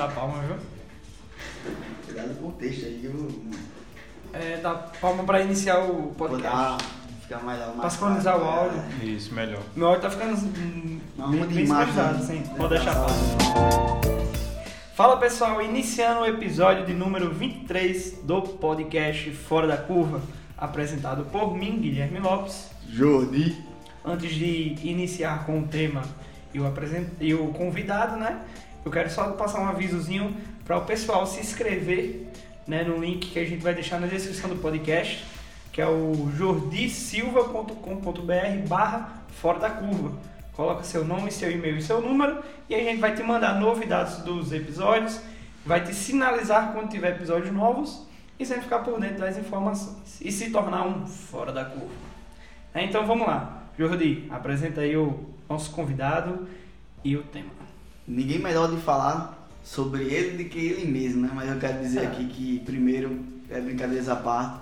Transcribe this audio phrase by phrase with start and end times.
[0.00, 0.56] Dá palma, viu?
[2.06, 3.30] Cuidado com o texto aí, eu
[4.32, 6.42] É, dá palma pra iniciar o podcast.
[6.50, 6.78] dar,
[7.20, 8.82] ficar mais mais Pra sincronizar o áudio.
[9.02, 9.04] é.
[9.04, 9.60] Isso, melhor.
[9.76, 12.24] Meu áudio tá ficando hum, Não, bem, bem sincronizado, né?
[12.24, 12.42] sim.
[12.56, 13.36] Pode deixar fácil.
[14.94, 20.22] Fala pessoal, iniciando o episódio de número 23 do podcast Fora da Curva,
[20.56, 22.70] apresentado por mim, Guilherme Lopes.
[22.88, 23.62] Jordi.
[24.02, 26.00] Antes de iniciar com o tema
[26.54, 27.06] e o, apresent...
[27.20, 28.40] e o convidado, né?
[28.84, 32.28] Eu quero só passar um avisozinho para o pessoal se inscrever
[32.66, 35.24] né, no link que a gente vai deixar na descrição do podcast,
[35.72, 40.12] que é o jordisilva.com.br barra fora da curva.
[40.52, 44.18] Coloca seu nome, seu e-mail e seu número e a gente vai te mandar novidades
[44.18, 45.20] dos episódios,
[45.64, 48.06] vai te sinalizar quando tiver episódios novos
[48.38, 51.94] e sempre ficar por dentro das informações e se tornar um fora da curva.
[52.74, 53.64] Né, Então vamos lá.
[53.78, 56.46] Jordi, apresenta aí o nosso convidado
[57.04, 57.59] e o tema.
[58.06, 61.30] Ninguém melhor de falar sobre ele do que ele mesmo, né?
[61.34, 64.60] Mas eu quero dizer aqui que, primeiro, é brincadeiras à parte,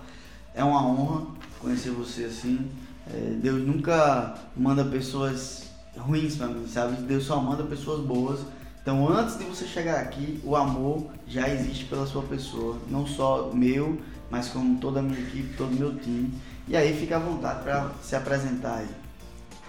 [0.55, 1.27] é uma honra
[1.58, 2.70] conhecer você assim.
[3.07, 5.64] É, Deus nunca manda pessoas
[5.96, 7.01] ruins pra mim, sabe?
[7.02, 8.40] Deus só manda pessoas boas.
[8.83, 13.51] Então, antes de você chegar aqui, o amor já existe pela sua pessoa, não só
[13.52, 16.33] meu, mas como toda a minha equipe, todo o meu time.
[16.67, 18.89] E aí, fica à vontade para se apresentar aí.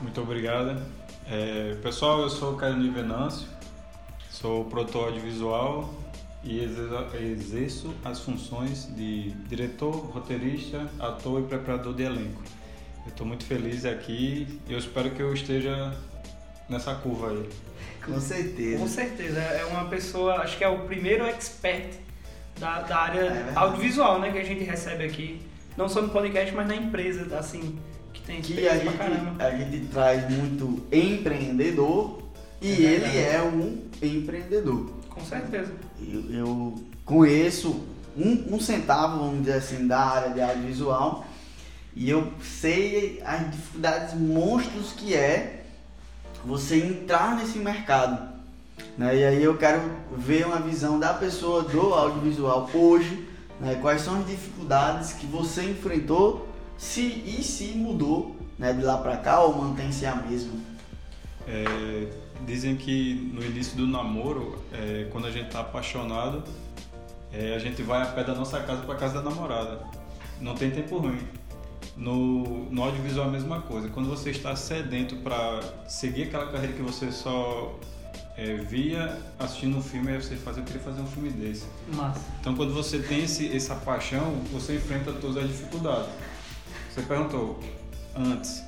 [0.01, 0.81] Muito obrigado.
[1.27, 3.47] É, pessoal, eu sou o Caio Venâncio,
[4.39, 5.93] sou produtor audiovisual
[6.43, 12.41] e exerço, as funções de diretor, roteirista, ator e preparador de elenco.
[13.05, 15.93] Eu estou muito feliz aqui e eu espero que eu esteja
[16.69, 17.49] nessa curva aí.
[18.05, 18.79] Com certeza.
[18.79, 21.95] Com certeza, é uma pessoa, acho que é o primeiro expert
[22.57, 25.41] da, da área É audiovisual, né, que a gente recebe aqui,
[25.75, 27.77] não só no podcast, mas na empresa, assim,
[28.13, 29.43] que tem que a gente, caramba.
[29.43, 32.28] a gente traz muito empreendedor
[32.61, 34.89] e É ele é um empreendedor.
[35.09, 35.71] Com certeza.
[36.01, 37.83] Eu, eu conheço
[38.17, 41.25] um, um centavo, vamos dizer assim, da área de audiovisual
[41.95, 45.65] e eu sei as dificuldades monstros que é
[46.45, 48.29] você entrar nesse mercado.
[48.97, 49.17] Né?
[49.17, 49.81] E aí eu quero
[50.17, 53.27] ver uma visão da pessoa do audiovisual hoje,
[53.59, 53.77] né?
[53.81, 58.71] quais são as dificuldades que você enfrentou se, e se mudou né?
[58.71, 60.53] de lá pra cá ou mantém-se a mesma.
[61.47, 62.07] É,
[62.45, 66.43] dizem que no início do namoro, é, quando a gente está apaixonado,
[67.31, 69.81] é, a gente vai a pé da nossa casa para casa da namorada.
[70.41, 71.19] Não tem tempo ruim.
[71.95, 73.89] No, no audiovisual é a mesma coisa.
[73.89, 77.77] Quando você está sedento para seguir aquela carreira que você só
[78.37, 81.65] é, via assistindo um filme, aí você faz, eu queria fazer um filme desse.
[81.93, 82.21] Massa.
[82.39, 86.09] Então, quando você tem esse, essa paixão, você enfrenta todas as dificuldades.
[86.89, 87.59] Você perguntou,
[88.15, 88.63] antes,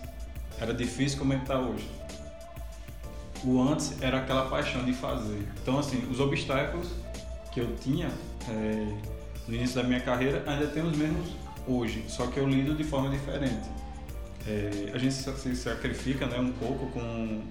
[0.60, 1.88] era difícil como é que está hoje?
[3.44, 5.47] O antes era aquela paixão de fazer.
[5.62, 6.88] Então, assim, os obstáculos
[7.52, 8.09] que eu tinha
[8.50, 8.88] é,
[9.47, 11.29] no início da minha carreira ainda tem os mesmos
[11.68, 13.68] hoje, só que eu lido de forma diferente.
[14.47, 17.41] É, a gente se sacrifica né, um pouco com,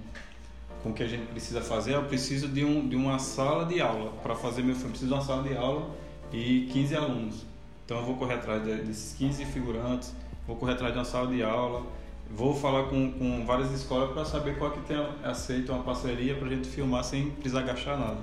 [0.83, 1.93] com o que a gente precisa fazer.
[1.95, 4.91] Eu preciso de, um, de uma sala de aula para fazer meu filme.
[4.91, 5.89] Preciso de uma sala de aula
[6.33, 7.45] e 15 alunos.
[7.85, 10.13] Então eu vou correr atrás de- desses 15 figurantes,
[10.47, 11.83] vou correr atrás de uma sala de aula,
[12.35, 16.47] vou falar com, com várias escolas para saber qual que tem aceito uma parceria para
[16.47, 18.17] a gente filmar sem precisar gastar nada.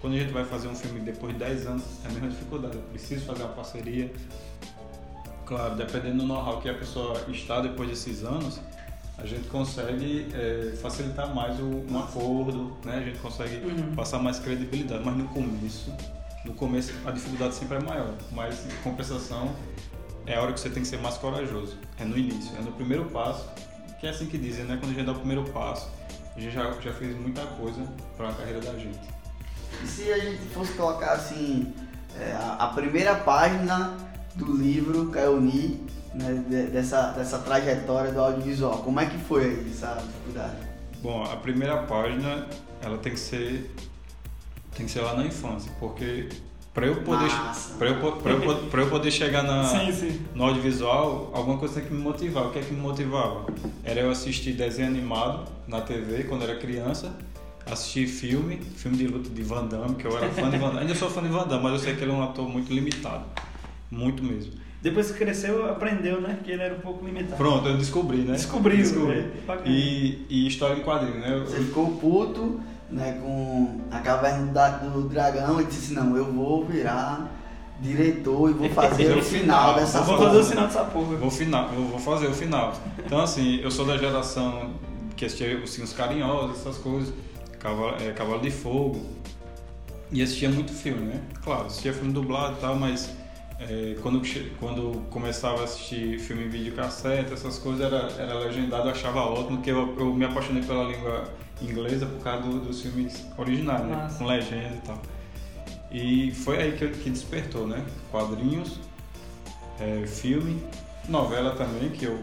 [0.00, 2.76] Quando a gente vai fazer um filme depois de 10 anos, é a mesma dificuldade.
[2.76, 4.12] Eu preciso fazer uma parceria.
[5.44, 8.60] Claro, dependendo do know-how que a pessoa está depois desses anos,
[9.16, 12.98] a gente consegue é, facilitar mais o, um acordo, né?
[12.98, 13.94] a gente consegue Uhum.
[13.96, 15.02] passar mais credibilidade.
[15.04, 15.92] Mas no começo,
[16.44, 19.52] no começo a dificuldade sempre é maior, mas em compensação
[20.28, 21.76] é a hora que você tem que ser mais corajoso.
[21.98, 23.48] É no início, é no primeiro passo,
[23.98, 24.76] que é assim que dizem, né?
[24.78, 25.88] Quando a gente dá o primeiro passo,
[26.36, 27.82] a gente já, já fez muita coisa
[28.16, 29.00] para a carreira da gente.
[29.82, 31.72] E se a gente fosse colocar assim,
[32.20, 33.96] é, a, a primeira página
[34.34, 35.84] do livro Caoni
[36.14, 38.78] né, de- dessa, dessa trajetória do audiovisual.
[38.78, 40.56] Como é que foi aí essa dificuldade?
[41.00, 42.46] Bom, a primeira página,
[42.82, 43.70] ela tem que ser
[44.76, 46.28] tem que ser lá na infância, porque
[46.78, 47.28] para eu poder
[47.76, 50.20] para eu, pra eu, pra eu poder chegar na Sim, sim.
[50.32, 52.46] no audiovisual, alguma coisa tem que me motivar.
[52.46, 53.46] O que é que me motivava?
[53.82, 57.16] Era eu assistir desenho animado na TV quando era criança,
[57.68, 60.80] assistir filme, filme de luta de Van Damme, que eu era fã de Van Damme.
[60.82, 62.72] Ainda sou fã de Van Damme, mas eu sei que ele é um ator muito
[62.72, 63.24] limitado.
[63.90, 64.52] Muito mesmo.
[64.80, 66.38] Depois que cresceu, aprendeu, né?
[66.44, 67.36] Que ele era um pouco limitado.
[67.36, 68.34] Pronto, eu descobri, né?
[68.34, 68.76] Descobriu.
[68.76, 69.16] Descobri.
[69.16, 69.30] né?
[69.44, 69.68] Bacana.
[69.68, 71.34] E, e história em quadrinho, né?
[71.34, 74.46] Eu- Você ficou puto né, com a caverna
[74.82, 77.30] do, do dragão e disse não, eu vou virar
[77.80, 80.28] diretor e vou fazer o final dessa Vou porra.
[80.28, 81.16] fazer o sinal dessa porra.
[81.16, 82.74] Vou, final, eu vou fazer o final.
[82.98, 84.74] Então, assim, eu sou da geração
[85.16, 87.12] que assistia os Ursinhos Carinhosos, essas coisas,
[87.58, 89.04] Cavalo, é, Cavalo de Fogo,
[90.10, 91.20] e assistia muito filme, né?
[91.42, 93.10] Claro, assistia filme dublado e tal, mas
[93.60, 94.22] é, quando,
[94.58, 99.58] quando começava a assistir filme em videocassete, essas coisas, era, era legendado, eu achava ótimo,
[99.58, 101.24] porque eu, eu me apaixonei pela língua
[101.62, 103.94] inglesa por causa do- dos filmes originais, né?
[104.18, 105.02] Com legenda e tal.
[105.90, 107.84] E foi aí que, que despertou, né?
[108.10, 108.78] Quadrinhos,
[109.80, 110.62] é, filme,
[111.08, 112.22] novela também, que eu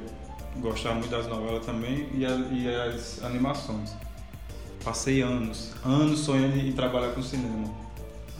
[0.57, 3.91] gostava muito das novelas também, e, a- e as animações.
[4.83, 7.67] Passei anos, anos sonhando em trabalhar com cinema.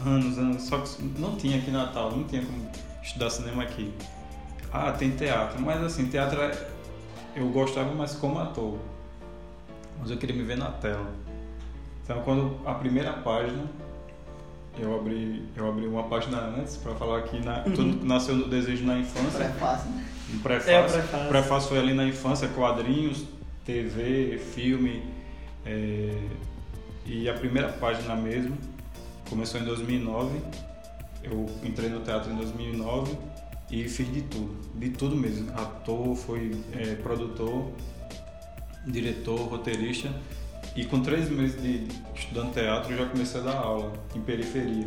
[0.04, 0.62] Anos, anos.
[0.62, 2.70] Só que não tinha aqui em Natal, não tinha como
[3.02, 3.92] estudar cinema aqui.
[4.72, 6.68] Ah, tem teatro, mas assim, teatro é-
[7.34, 8.78] eu gostava mais como ator.
[10.00, 11.10] Mas eu queria me ver na tela.
[12.04, 13.64] Então quando a primeira página
[14.78, 18.84] eu abri, eu abri uma página antes para falar que na, tudo nasceu no desejo
[18.84, 19.38] na infância.
[19.38, 20.06] Pré-fácil, né?
[20.28, 20.92] Um É, o prefácio.
[21.00, 21.28] prefácio.
[21.28, 23.24] prefácio foi ali na infância, quadrinhos,
[23.64, 25.02] TV, filme.
[25.64, 26.10] é,
[27.06, 28.56] e a primeira página mesmo
[29.30, 30.38] começou em 2009.
[31.22, 33.16] Eu entrei no teatro em 2009
[33.70, 35.50] e fiz de tudo, de tudo mesmo.
[35.52, 37.70] Ator, fui é, produtor,
[38.86, 40.10] diretor, roteirista.
[40.74, 44.86] E com três meses de estudando teatro, eu já comecei a dar aula em periferia.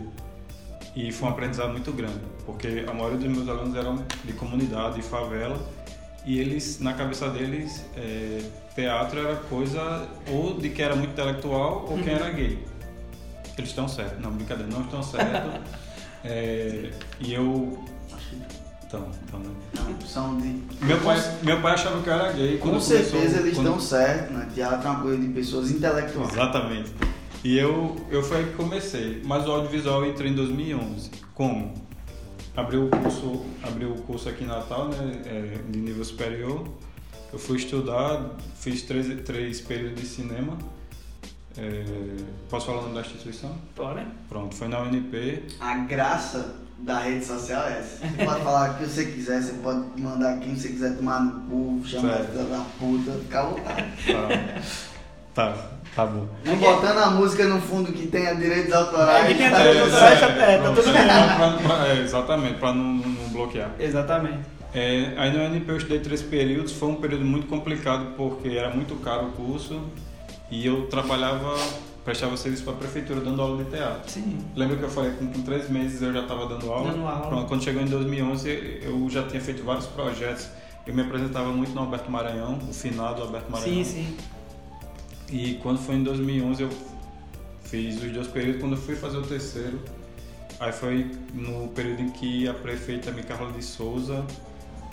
[0.95, 4.95] E foi um aprendizado muito grande, porque a maioria dos meus alunos eram de comunidade,
[4.95, 5.57] de favela,
[6.25, 8.41] e eles, na cabeça deles, é,
[8.75, 12.63] teatro era coisa ou de quem era muito intelectual ou quem era gay.
[13.57, 14.21] Eles estão certos.
[14.21, 15.59] Não, brincadeira, não estão certos.
[16.21, 16.91] É,
[17.21, 17.81] e eu.
[18.89, 19.49] Então, então, né?
[19.77, 20.63] não, são de...
[20.83, 22.57] Meu pai, meu pai achava que eu era gay.
[22.57, 24.49] Com quando certeza começou- eles quando- estão certos, né?
[24.55, 26.33] Teatro é uma coisa de pessoas intelectuais.
[26.33, 26.91] Exatamente.
[27.43, 29.21] E eu, eu foi aí que comecei.
[29.23, 31.11] Mas o audiovisual eu entrei em 2011.
[31.35, 31.75] Como?
[32.57, 36.67] Abri o curso, abri o curso aqui em Natal, né, é, de nível superior.
[37.31, 40.57] Eu fui estudar, fiz três, três períodos de cinema.
[41.55, 41.85] É,
[42.49, 43.55] posso falar o nome da instituição?
[43.75, 44.07] Bora.
[44.27, 45.43] Pronto, foi na UNP.
[45.59, 48.07] A graça da rede social é essa.
[48.07, 51.31] Você pode falar o que você quiser, você pode mandar quem você quiser tomar no
[51.41, 53.85] cu, chamar filha da puta, fica à vontade.
[54.07, 54.63] Tá,
[55.33, 55.57] tá,
[55.95, 56.27] tá bom.
[56.45, 59.25] Não botando a música no fundo que tenha direitos autorais.
[59.25, 60.19] É, que tenha tá direitos tudo autorais.
[60.19, 60.39] certo.
[60.41, 61.03] é, tá tudo bem.
[61.63, 63.71] pra- pra- é, exatamente, para não, não bloquear.
[63.79, 64.39] Exatamente.
[64.73, 68.69] É, aí na UNP eu estudei três períodos, foi um período muito complicado porque era
[68.69, 69.81] muito caro o curso
[70.51, 71.55] e eu trabalhava,
[72.09, 74.09] prestava serviço para a prefeitura dando aula de teatro.
[74.09, 74.39] Sim.
[74.55, 76.91] Lembra que eu falei que com três meses eu já estava dando aula?
[76.91, 77.27] Dando aula.
[77.27, 80.49] Pronto, quando chegou em 2011 eu já tinha feito vários projetos.
[80.87, 83.83] Eu me apresentava muito no Alberto Maranhão, o finado Alberto Maranhão.
[83.83, 84.17] Sim, sim.
[85.29, 86.69] E quando foi em 2011 eu
[87.61, 88.59] fiz os dois períodos.
[88.59, 89.79] Quando eu fui fazer o terceiro,
[90.59, 94.25] aí foi no período em que a prefeita Micaela de Souza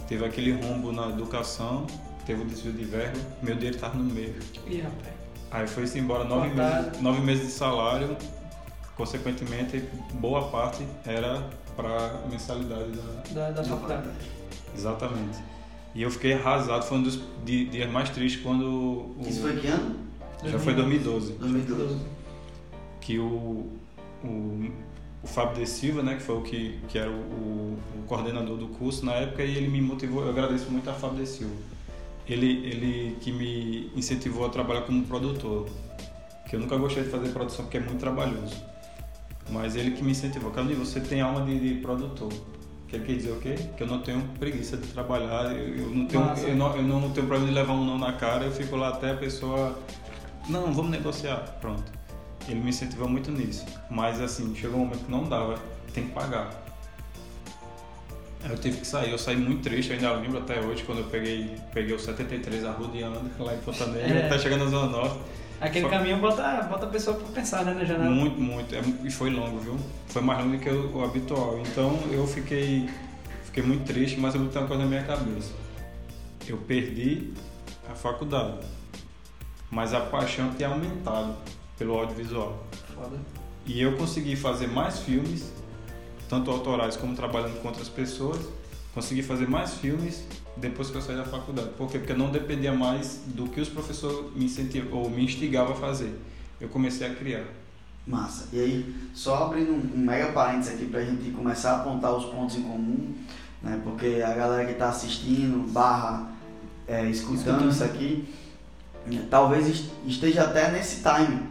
[0.06, 1.87] teve aquele rombo na educação,
[2.26, 4.35] teve o desvio de verba, meu dinheiro estava no meio.
[4.66, 5.25] Ih, rapaz.
[5.50, 8.17] Aí foi-se embora nove meses, nove meses de salário,
[8.97, 9.83] consequentemente
[10.15, 14.09] boa parte era para mensalidade da, Da, da faculdade.
[14.76, 15.38] Exatamente.
[15.95, 19.57] E eu fiquei arrasado, foi um dos di- dias mais tristes quando o, Isso foi
[19.57, 19.97] que ano?
[20.45, 21.33] já foi 2012.
[21.35, 21.97] 2012.
[23.00, 23.71] que o,
[24.25, 24.71] o,
[25.23, 28.57] o Fábio de Silva, né, que foi o que, que era o, o, o coordenador
[28.59, 31.55] do curso na época, e ele me motivou, eu agradeço muito a Fábio de Silva.
[32.28, 35.68] Ele, ele que me incentivou a trabalhar como produtor,
[36.49, 38.64] que eu nunca gostei de fazer produção porque é muito trabalhoso.
[39.50, 42.33] Mas ele que me incentivou, Carlinhos, você tem alma de, de produtor.
[42.88, 43.54] Que ele quer dizer o quê?
[43.76, 47.11] Que eu não tenho preguiça de trabalhar, eu, eu não tenho, eu, não, eu não
[47.11, 49.76] tenho problema de levar um não na cara, eu fico lá até a pessoa,
[50.49, 51.92] não, vamos negociar, pronto.
[52.49, 53.64] Ele me incentivou muito nisso.
[53.90, 55.59] Mas assim, chegou um momento que não dava,
[55.92, 56.65] tem que pagar.
[58.45, 60.99] Aí eu tive que sair, eu saí muito triste, eu ainda lembro até hoje quando
[60.99, 64.28] eu peguei, peguei o 73 arrodeando lá em Ponta Negra, É.
[64.28, 65.19] tá chegando na Zona Norte.
[65.61, 68.11] Aquele Foi- caminho bota, bota a pessoa pra pensar, né, na janela.
[68.11, 68.75] Muito, muito.
[68.75, 69.76] É, e foi longo, viu?
[70.09, 71.59] Foi mais longo do que o, o habitual.
[71.61, 72.88] Então eu fiquei,
[73.47, 75.52] fiquei muito triste, mas eu botei uma coisa na minha cabeça.
[76.47, 77.33] eu perdi
[77.90, 78.59] a faculdade,
[79.71, 81.35] mas a paixão tinha aumentado
[81.78, 82.64] pelo audiovisual.
[82.95, 83.16] Foda.
[83.64, 85.52] E eu consegui fazer mais filmes,
[86.28, 88.38] tanto autorais como trabalhando com outras pessoas.
[88.95, 90.25] Consegui fazer mais filmes
[90.56, 91.68] depois que eu saí da faculdade.
[91.76, 91.99] Por quê?
[91.99, 95.76] Porque eu não dependia mais do que os professores me incentivavam ou me instigavam a
[95.76, 96.18] fazer.
[96.61, 97.45] Eu comecei a criar.
[98.06, 98.49] Massa.
[98.52, 102.56] E aí, só abrindo um, mega parênteses aqui pra gente começar a apontar os pontos
[102.56, 103.14] em comum,
[103.62, 103.80] né?
[103.85, 106.30] Porque a galera que tá assistindo, barra,
[106.88, 107.37] é, escutando
[107.68, 107.71] Escutando.
[107.71, 108.28] isso aqui,
[109.06, 111.42] né, talvez est- esteja até nesse time,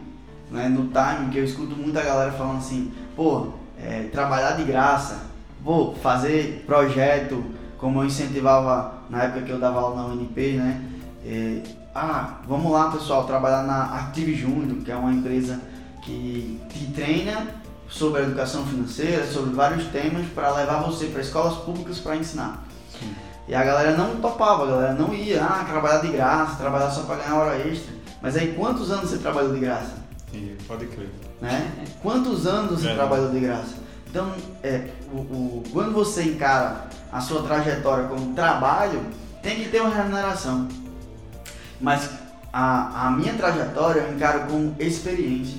[0.50, 0.68] né?
[0.68, 3.52] No time que eu escuto muita galera falando assim, pô,
[3.86, 5.18] é, trabalhar de graça,
[5.64, 7.44] pô, fazer projeto,
[7.78, 10.82] como eu incentivava na época que eu dava aula na UNP, né?
[11.24, 11.62] É,
[11.94, 15.60] ah, vamos lá pessoal, trabalhar na Active Júnior, que é uma empresa
[16.02, 17.46] que te treina
[17.88, 22.64] sobre a educação financeira, sobre vários temas para levar você para escolas públicas para ensinar.
[22.90, 23.14] Sim.
[23.48, 27.02] E a galera não topava, a galera não ia, ah, trabalhar de graça, trabalhar só
[27.02, 27.94] para ganhar hora extra.
[28.20, 30.05] Mas aí quantos anos você trabalhou de graça?
[30.32, 31.10] E pode crer.
[31.40, 31.70] né?
[32.02, 32.94] Quantos anos você É.
[32.94, 33.74] trabalhou de graça?
[34.08, 39.00] Então, é, o, o- quando você encara a sua trajetória como trabalho,
[39.42, 40.68] tem que ter uma remuneração.
[41.80, 42.10] Mas
[42.52, 45.58] a, a minha trajetória eu encaro como experiência.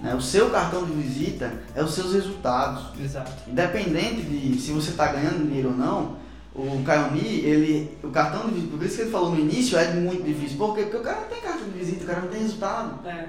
[0.00, 0.14] né?
[0.14, 2.84] O seu cartão de visita é os seus resultados.
[3.00, 3.32] Exato.
[3.48, 6.16] Independente de se você está ganhando dinheiro ou não,
[6.54, 9.92] o Kaiomi, ele, o cartão de visita, por isso que ele falou no início, é
[9.94, 10.56] muito difícil.
[10.58, 10.82] Por quê?
[10.82, 13.06] Porque o cara não tem cartão de visita, o cara não tem resultado.
[13.08, 13.28] É.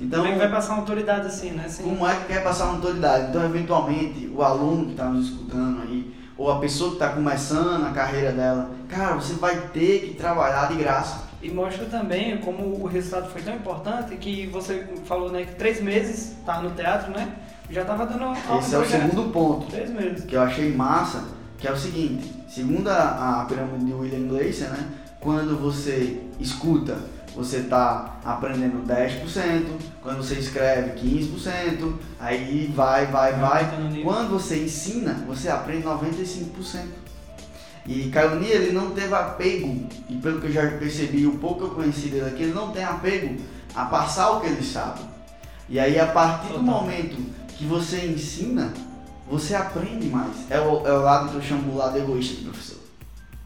[0.00, 1.64] Então, Como é que vai passar uma autoridade assim, né?
[1.66, 3.28] Assim, como é que quer passar uma autoridade?
[3.28, 7.84] Então, eventualmente, o aluno que está nos escutando aí, ou a pessoa que está começando
[7.86, 11.28] a carreira dela, cara, você vai ter que trabalhar de graça.
[11.42, 15.82] E mostra também como o resultado foi tão importante que você falou, né, que três
[15.82, 17.34] meses tá no teatro, né?
[17.70, 20.24] Já tava dando aula Esse é o segundo ponto Três meses.
[20.24, 21.24] que eu achei massa,
[21.56, 24.88] que é o seguinte, segundo a, a pirâmide de William Glaser, né,
[25.20, 26.96] quando você escuta,
[27.40, 29.64] você está aprendendo 10%,
[30.02, 33.70] quando você escreve 15%, aí vai, vai, vai.
[34.02, 36.84] Quando você ensina, você aprende 95%.
[37.86, 41.64] E Caioni, ele não teve apego, e pelo que eu já percebi, o pouco que
[41.64, 43.36] eu conheci dele aqui, ele não tem apego
[43.74, 45.00] a passar o que ele sabe.
[45.66, 47.16] E aí, a partir do momento
[47.56, 48.70] que você ensina,
[49.30, 50.50] você aprende mais.
[50.50, 52.79] É o, é o lado que eu chamo o lado egoísta do professor.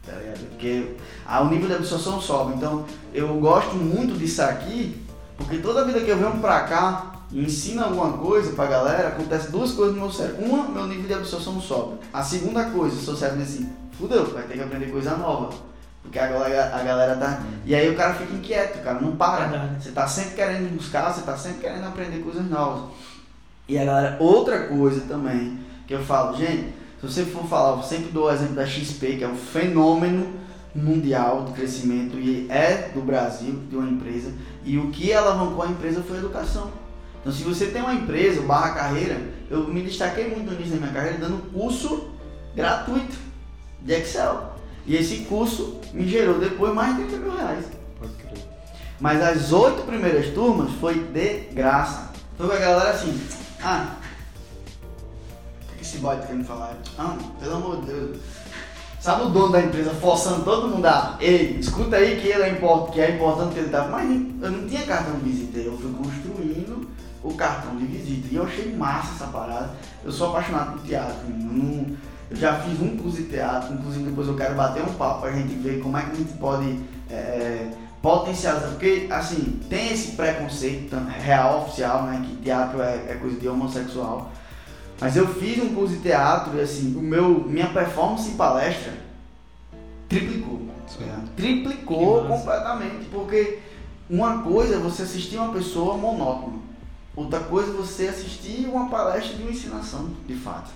[0.05, 0.47] Tá ligado?
[0.49, 0.95] Porque
[1.25, 2.55] ah, o nível de absorção sobe.
[2.55, 5.01] Então, eu gosto muito disso aqui,
[5.37, 9.51] porque toda vida que eu venho pra cá e ensino alguma coisa pra galera, acontece
[9.51, 10.45] duas coisas no meu cérebro.
[10.45, 11.97] Uma, meu nível de absorção sobe.
[12.13, 15.49] A segunda coisa, o seu cérebro diz assim, fudeu, vai ter que aprender coisa nova.
[16.03, 17.41] Porque a galera, a galera tá.
[17.65, 19.75] E aí o cara fica inquieto, cara, não para.
[19.79, 22.91] Você tá sempre querendo buscar, você tá sempre querendo aprender coisas novas.
[23.67, 26.75] E a galera, outra coisa também, que eu falo, gente,
[27.09, 30.33] se você for falar, eu sempre dou o exemplo da XP, que é um fenômeno
[30.73, 34.33] mundial de crescimento e é do Brasil, de uma empresa,
[34.63, 36.71] e o que alavancou a empresa foi a educação.
[37.21, 39.19] Então, se você tem uma empresa, barra carreira,
[39.49, 42.09] eu me destaquei muito no início da minha carreira dando curso
[42.55, 43.15] gratuito
[43.81, 44.53] de Excel.
[44.85, 47.65] E esse curso me gerou depois mais de 30 mil reais.
[47.99, 48.45] Pode crer.
[48.99, 52.11] Mas as oito primeiras turmas foi de graça.
[52.37, 53.19] Foi com a galera assim,
[53.63, 53.95] ah,
[55.85, 56.75] esse boy tá querendo falar?
[56.97, 58.17] Ah, pelo amor de Deus.
[58.99, 62.49] Sabe o dono da empresa forçando todo mundo a, ei, escuta aí que ele é
[62.49, 63.87] importante, que é importante que ele tá.
[63.87, 66.89] Mas eu não tinha cartão de visita, eu fui construindo
[67.23, 68.27] o cartão de visita.
[68.31, 69.71] E eu achei massa essa parada.
[70.03, 71.15] Eu sou apaixonado por teatro.
[71.29, 71.95] Eu,
[72.35, 75.53] já fiz um curso de teatro, inclusive depois eu quero bater um papo pra gente
[75.53, 76.79] ver como é que a gente pode
[77.11, 77.69] é,
[78.01, 78.69] potencializar.
[78.69, 82.25] Porque, assim, tem esse preconceito real, oficial, né?
[82.27, 84.31] Que teatro é, é coisa de homossexual.
[84.99, 88.93] Mas eu fiz um curso de teatro e, assim, o meu, minha performance em palestra
[90.07, 90.61] triplicou.
[90.99, 91.29] ligado?
[91.35, 93.05] Triplicou completamente.
[93.11, 93.59] Porque
[94.09, 96.59] uma coisa é você assistir uma pessoa monótona.
[97.15, 100.71] Outra coisa é você assistir uma palestra de uma ensinação, de fato.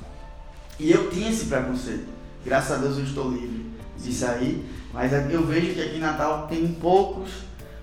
[0.79, 2.07] E eu tinha esse preconceito.
[2.45, 3.65] Graças a Deus eu estou livre
[3.97, 4.65] disso aí.
[4.93, 7.29] Mas eu vejo que aqui em Natal tem poucos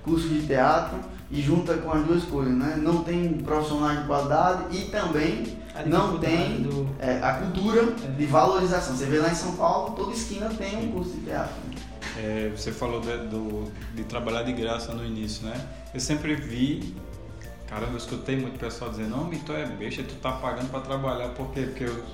[0.02, 0.98] cursos de teatro
[1.30, 2.76] e junta com as duas coisas, né?
[2.80, 7.84] Não tem profissionais de qualidade e também A não tem do- é, a cultura
[8.16, 8.96] de valorização.
[8.96, 11.54] Você vê lá em São Paulo, toda esquina tem um curso de teatro.
[12.16, 15.54] É, você falou de, do- de trabalhar de graça no início, né?
[15.92, 16.94] Eu sempre vi,
[17.66, 21.30] caramba, eu escutei muito pessoal dizendo, não, tu é besta, tu tá pagando pra trabalhar,
[21.30, 21.62] por quê?
[21.62, 22.04] Porque eu,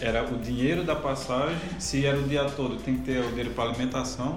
[0.00, 3.50] era o dinheiro da passagem, se era o dia todo, tem que ter o dinheiro
[3.50, 4.36] para alimentação.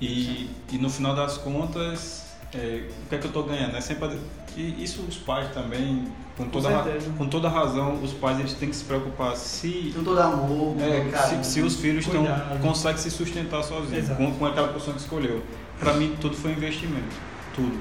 [0.00, 3.76] E, e no final das contas, é, o que é que eu estou ganhando?
[3.76, 4.18] É sempre,
[4.56, 6.04] e isso os pais também,
[6.36, 7.10] com Com toda, certeza.
[7.16, 11.16] com toda razão, os pais eles têm que se preocupar se, Com todo amor, é,
[11.16, 12.60] se, se os filhos tão, Cuidado.
[12.60, 15.42] conseguem se sustentar sozinhos, com, com aquela pessoa que escolheu.
[15.78, 17.14] Para mim, tudo foi investimento.
[17.54, 17.80] Tudo.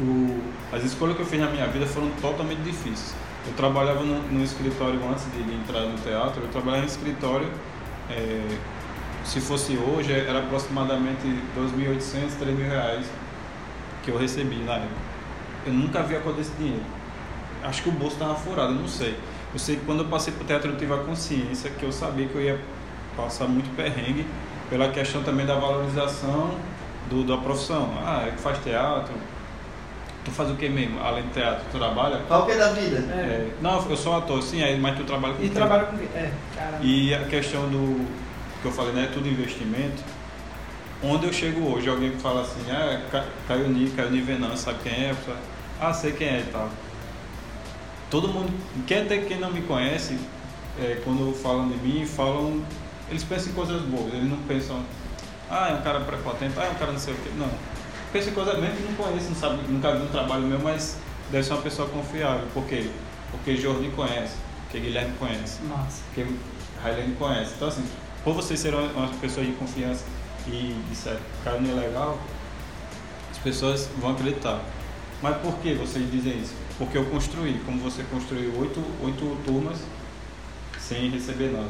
[0.00, 0.40] O,
[0.74, 3.14] as escolhas que eu fiz na minha vida foram totalmente difíceis.
[3.46, 7.48] Eu trabalhava no, no escritório antes de, de entrar no teatro, eu trabalhava em escritório.
[8.10, 8.58] é,
[9.24, 11.22] se fosse hoje, era aproximadamente
[11.56, 13.06] 2.800, 3.000 reais
[14.02, 14.88] que eu recebi na época.
[15.66, 16.82] Eu nunca vi a cor desse dinheiro.
[17.62, 19.16] Acho que o bolso estava furado, eu não sei.
[19.52, 22.26] Eu sei que quando eu passei pro teatro eu tive a consciência que eu sabia
[22.28, 22.60] que eu ia
[23.16, 24.26] passar muito perrengue
[24.70, 26.54] pela questão também da valorização
[27.10, 27.90] do, da profissão.
[28.04, 29.14] Ah, é que faz teatro.
[30.24, 31.00] Tu faz o que mesmo?
[31.00, 32.20] Além do teatro, tu trabalha?
[32.28, 32.98] Qual que é da vida?
[33.12, 33.18] É.
[33.18, 35.54] É, não, eu sou ator, sim, aí, mas tu trabalha com E quê?
[35.54, 35.96] trabalha com.
[35.96, 36.78] É, caramba.
[36.82, 38.06] E a questão do
[38.60, 39.08] que eu falei, né?
[39.12, 40.02] Tudo investimento.
[41.02, 44.92] Onde eu chego hoje, alguém que fala assim, ah, Ca- Caioni, Caioni Venan, sabe quem
[45.06, 45.14] é?
[45.14, 45.36] Falo,
[45.80, 46.68] ah, sei quem é e tal.
[48.10, 48.52] Todo mundo,
[48.86, 50.18] quem até quem não me conhece,
[50.80, 52.62] é, quando falam de mim, falam,
[53.10, 54.82] eles pensam em coisas boas, eles não pensam,
[55.50, 57.30] ah, é um cara prepotente, ah, é um cara não sei o quê.
[57.36, 57.48] Não.
[58.12, 60.96] Pensa em coisas mesmo que não conhece, não sabe, nunca viu um trabalho meu, mas
[61.30, 62.46] deve ser uma pessoa confiável.
[62.54, 62.88] Por quê?
[63.30, 66.00] Porque Jordi conhece, porque Guilherme conhece Massa.
[66.14, 66.26] que
[66.82, 67.52] Railene conhece.
[67.56, 67.84] Então, assim,
[68.24, 70.04] por vocês serem uma pessoa de confiança
[70.50, 72.18] e disser cara não é legal,
[73.30, 74.60] as pessoas vão acreditar.
[75.22, 76.54] Mas por que vocês dizem isso?
[76.78, 79.78] Porque eu construí, como você construiu oito, oito turmas
[80.78, 81.68] sem receber nada.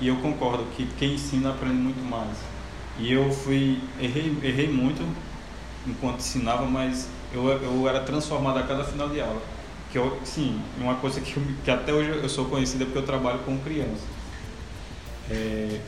[0.00, 2.36] E eu concordo que quem ensina aprende muito mais.
[2.98, 5.02] E eu fui, errei, errei muito
[5.86, 9.42] enquanto ensinava, mas eu, eu era transformado a cada final de aula.
[9.90, 13.06] Que eu, sim, uma coisa que, eu- que até hoje eu sou conhecida porque eu
[13.06, 14.04] trabalho com criança.
[15.30, 15.80] É,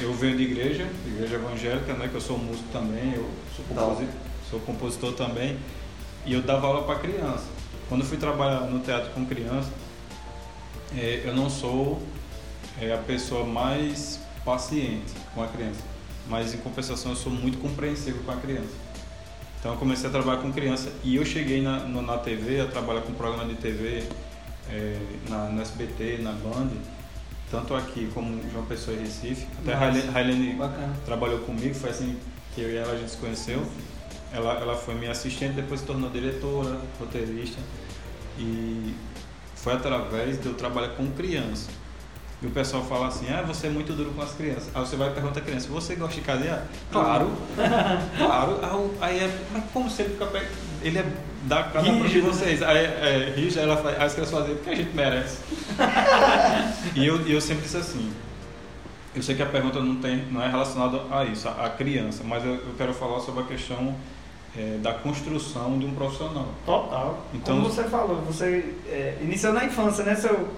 [0.00, 4.08] eu venho de igreja, igreja evangélica, né, que eu sou músico também, eu sou, composi
[4.50, 5.56] sou compositor também,
[6.26, 7.44] e eu dava aula para criança.
[7.88, 9.68] Quando eu fui trabalhar no teatro com criança,
[10.96, 12.00] é, eu não sou
[12.80, 15.80] é, a pessoa mais paciente com a criança,
[16.28, 18.72] mas em compensação eu sou muito compreensivo com a criança.
[19.60, 22.66] Então eu comecei a trabalhar com criança e eu cheguei na, no- na TV, a
[22.66, 24.04] trabalhar com programa de TV,
[24.70, 24.96] é,
[25.28, 26.68] na, no SBT, na Band,
[27.50, 29.46] tanto aqui como João Pessoa e Recife.
[29.62, 29.92] Até a Nossa.
[30.56, 30.96] Bacana.
[31.04, 32.16] trabalhou comigo, foi assim
[32.54, 33.66] que eu e ela a gente se conheceu.
[34.32, 37.60] Ela, ela foi minha assistente, depois se tornou diretora, roteirista.
[38.38, 38.94] E
[39.54, 41.70] foi através de eu trabalhar com criança.
[42.42, 44.68] E o pessoal fala assim, ah, você é muito duro com as crianças.
[44.74, 46.66] Aí você vai e pergunta à criança, você gosta de cadear?
[46.92, 47.30] Claro,
[48.18, 48.60] claro.
[49.00, 50.26] Aí é, mas como você fica?
[50.84, 51.04] Ele é
[51.44, 52.26] da cada um de Rígido.
[52.26, 52.62] vocês.
[52.62, 55.38] Aí é, rígido, ela faz, as crianças fazem porque a gente merece.
[56.94, 58.12] e eu, eu sempre disse assim,
[59.14, 62.22] eu sei que a pergunta não, tem, não é relacionada a isso, a, a criança,
[62.24, 63.94] mas eu, eu quero falar sobre a questão
[64.56, 66.48] eh, da construção de um profissional.
[66.66, 67.24] Total.
[67.32, 70.14] Então- Como você falou, você é, iniciou na infância, né?
[70.14, 70.48] Seu,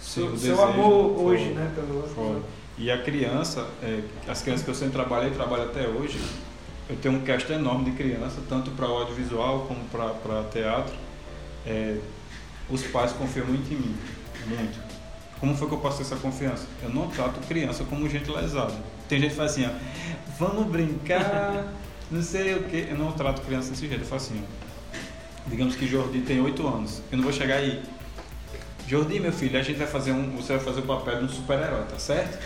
[0.00, 1.70] seu, seu desejo amor foi- hoje, né?
[1.74, 2.42] Pelo.
[2.76, 6.18] E a criança, eh, as crianças que eu sempre trabalhei e trabalho até hoje,
[6.88, 10.94] eu tenho um cast enorme de criança, tanto para audiovisual como para teatro.
[11.66, 11.98] Eh,
[12.68, 13.96] os pais confiam muito em mim,
[14.46, 14.78] muito.
[15.40, 16.66] Como foi que eu passei essa confiança?
[16.82, 18.74] Eu não trato criança como gente lesada.
[19.08, 19.70] Tem gente que faz assim, ó,
[20.38, 21.72] vamos brincar,
[22.10, 22.88] não sei o que.
[22.90, 24.64] Eu não trato criança desse jeito, eu faço assim, ó.
[25.46, 27.02] Digamos que Jordi tem 8 anos.
[27.10, 27.82] Eu não vou chegar aí.
[28.86, 30.36] Jordi, meu filho, a gente vai fazer um.
[30.36, 32.38] Você vai fazer o papel de um super-herói, tá certo?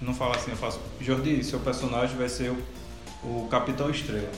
[0.00, 0.80] Não falo assim, eu faço.
[1.00, 2.58] Jordi, seu personagem vai ser o,
[3.24, 4.28] o Capitão Estrela.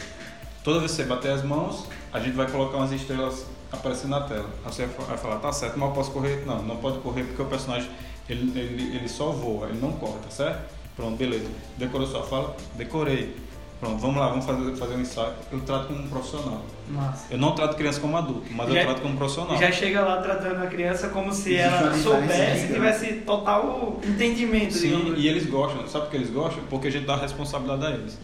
[0.65, 4.21] Toda vez que você bater as mãos, a gente vai colocar umas estrelas aparecendo na
[4.23, 4.49] tela.
[4.65, 6.45] Aí você vai falar, tá certo, mas eu posso correr?
[6.47, 7.89] Não, não pode correr porque o personagem
[8.29, 10.75] ele, ele, ele só voa, ele não corre, tá certo?
[10.97, 11.47] Pronto, beleza.
[11.77, 12.57] Decorou sua fala?
[12.75, 13.37] Decorei.
[13.79, 15.35] Pronto, vamos lá, vamos fazer, fazer um ensaio.
[15.53, 16.63] Eu trato como um profissional.
[16.89, 17.27] Massa.
[17.31, 19.55] Eu não trato criança como adulto, mas Já- eu trato como profissional.
[19.55, 22.73] E já chega lá tratando a criança como se ela soubesse, gigante.
[22.73, 24.73] tivesse total entendimento.
[24.73, 25.87] Sim, e eles gostam.
[25.87, 26.65] Sabe por que eles gostam?
[26.71, 28.19] Porque a gente dá responsabilidade a eles.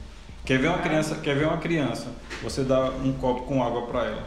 [0.44, 2.08] Quer ver uma criança, quer ver uma criança,
[2.42, 4.24] você dá um copo com água para ela.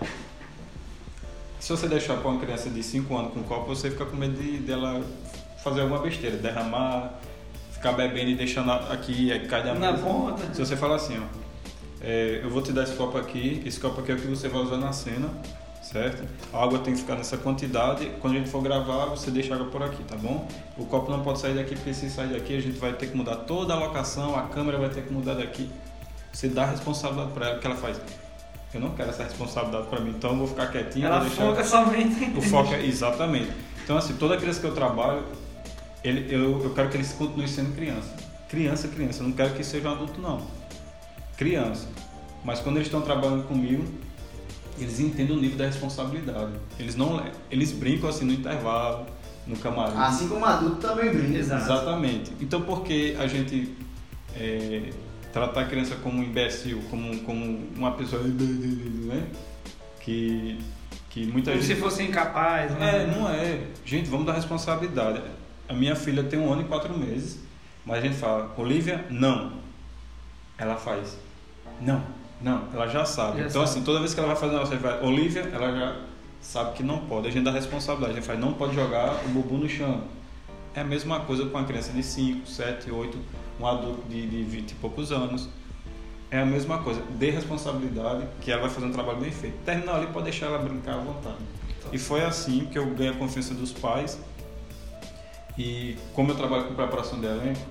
[1.59, 4.15] Se você deixar para uma criança de 5 anos com um copo, você fica com
[4.15, 5.03] medo de dela
[5.63, 7.19] fazer alguma besteira, derramar,
[7.71, 10.03] ficar bebendo e deixando aqui, aí cai da Na mesa.
[10.03, 10.53] ponta.
[10.53, 11.25] Se você falar assim, ó,
[12.01, 14.47] é, eu vou te dar esse copo aqui, esse copo aqui é o que você
[14.47, 15.27] vai usar na cena,
[15.81, 16.23] certo?
[16.53, 19.57] A água tem que ficar nessa quantidade, quando a gente for gravar, você deixa a
[19.57, 20.47] água por aqui, tá bom?
[20.77, 23.17] O copo não pode sair daqui, porque se sair daqui, a gente vai ter que
[23.17, 25.69] mudar toda a locação, a câmera vai ter que mudar daqui.
[26.35, 27.97] Você dá a responsabilidade para ela, que ela faz?
[28.73, 31.45] Eu não quero essa responsabilidade para mim, então eu vou ficar quietinho, Ela vou deixar...
[31.45, 33.53] foca somente O foco é exatamente.
[33.81, 35.23] Então, assim, toda criança que eu trabalho,
[36.03, 38.13] ele, eu, eu quero que eles continuem sendo criança.
[38.49, 39.23] Criança, criança.
[39.23, 40.41] Eu não quero que seja um adulto, não.
[41.37, 41.87] Criança.
[42.43, 43.85] Mas quando eles estão trabalhando comigo,
[44.77, 46.51] eles entendem o nível da responsabilidade.
[46.77, 49.05] Eles não eles brincam assim no intervalo,
[49.47, 49.95] no camarim.
[49.95, 51.37] Assim como adulto também brinca.
[51.37, 51.63] Exato.
[51.63, 52.33] Exatamente.
[52.41, 53.73] Então por que a gente
[54.35, 54.89] é,
[55.35, 59.27] tratar a criança como um imbecil, como, como uma pessoa né?
[59.99, 60.57] que,
[61.09, 61.81] que muita Como se gente...
[61.81, 63.13] fosse incapaz, É, né?
[63.13, 63.59] não é.
[63.83, 65.21] Gente, vamos dar responsabilidade.
[65.67, 67.41] A minha filha tem um ano e quatro meses,
[67.85, 69.51] mas a gente fala, Olivia, não.
[70.57, 71.17] Ela faz.
[71.81, 72.01] Não,
[72.41, 73.39] não, ela já sabe.
[73.39, 73.71] Já então, sabe.
[73.71, 76.01] assim, toda vez que ela vai fazer uma você vai, Olivia, ela já
[76.39, 77.27] sabe que não pode.
[77.27, 78.13] A gente dá responsabilidade.
[78.13, 80.01] A gente faz, não pode jogar o bubu no chão.
[80.73, 83.17] É a mesma coisa com uma criança de 5, 7, 8,
[83.59, 85.49] um adulto de, de 20 e poucos anos.
[86.31, 87.01] É a mesma coisa.
[87.17, 89.57] Dê responsabilidade que ela vai fazer um trabalho bem feito.
[89.63, 91.37] Terminar ali, pode deixar ela brincar à vontade.
[91.93, 94.19] E foi assim que eu ganhei a confiança dos pais.
[95.57, 97.61] E como eu trabalho com preparação de elenco,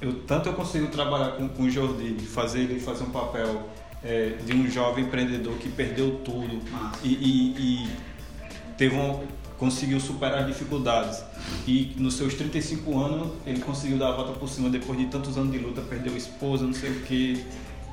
[0.00, 3.68] eu, tanto eu consigo trabalhar com, com o Jordi, fazer ele fazer um papel
[4.02, 6.58] é, de um jovem empreendedor que perdeu tudo
[7.02, 7.96] e, e- e
[8.78, 9.20] teve um,
[9.60, 11.22] conseguiu superar as dificuldades.
[11.66, 15.36] E nos seus 35 anos ele conseguiu dar a volta por cima depois de tantos
[15.36, 17.44] anos de luta, perdeu esposa, não sei o que,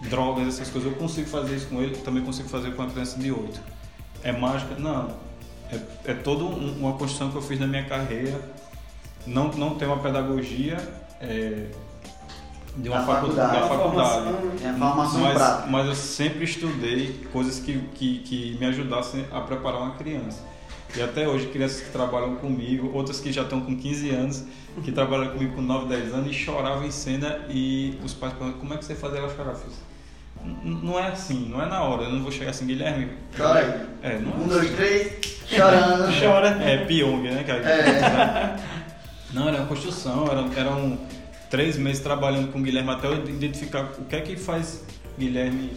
[0.10, 0.90] drogas, essas coisas.
[0.92, 3.60] Eu consigo fazer isso com ele, também consigo fazer com uma criança de 8.
[4.24, 4.76] É mágica?
[4.80, 5.10] Não.
[5.70, 8.40] É, é toda um- uma construção que eu fiz na minha carreira.
[9.28, 10.78] Não, não tem uma pedagogia
[11.20, 11.66] é,
[12.78, 13.60] de uma Da facu- faculdade.
[13.60, 14.24] da faculdade.
[14.24, 15.68] formação, É formação Mas, prática.
[15.68, 20.40] mas eu sempre estudei coisas que, que, que me ajudassem a preparar uma criança.
[20.98, 24.44] E até hoje, crianças que trabalham comigo, outras que já estão com 15 anos,
[24.84, 28.60] que trabalham comigo com 9, 10 anos e choravam em cena e os pais perguntam,
[28.60, 29.52] como é que você faz ela chorar?
[29.52, 29.74] Eu fiz,
[30.44, 33.10] "N- não é assim, não é na hora, eu não vou chegar assim, Guilherme.
[33.36, 34.12] Chora aí.
[34.12, 35.14] É, não é Um, dois, três,
[35.48, 36.12] chorando.
[36.20, 36.48] Chora.
[36.64, 37.44] é Pyong, né?
[37.44, 38.56] Que É.
[39.34, 40.98] Não, era uma construção, eram, eram
[41.50, 44.84] três meses trabalhando com o Guilherme até eu identificar o que é que faz
[45.20, 45.72] Guilherme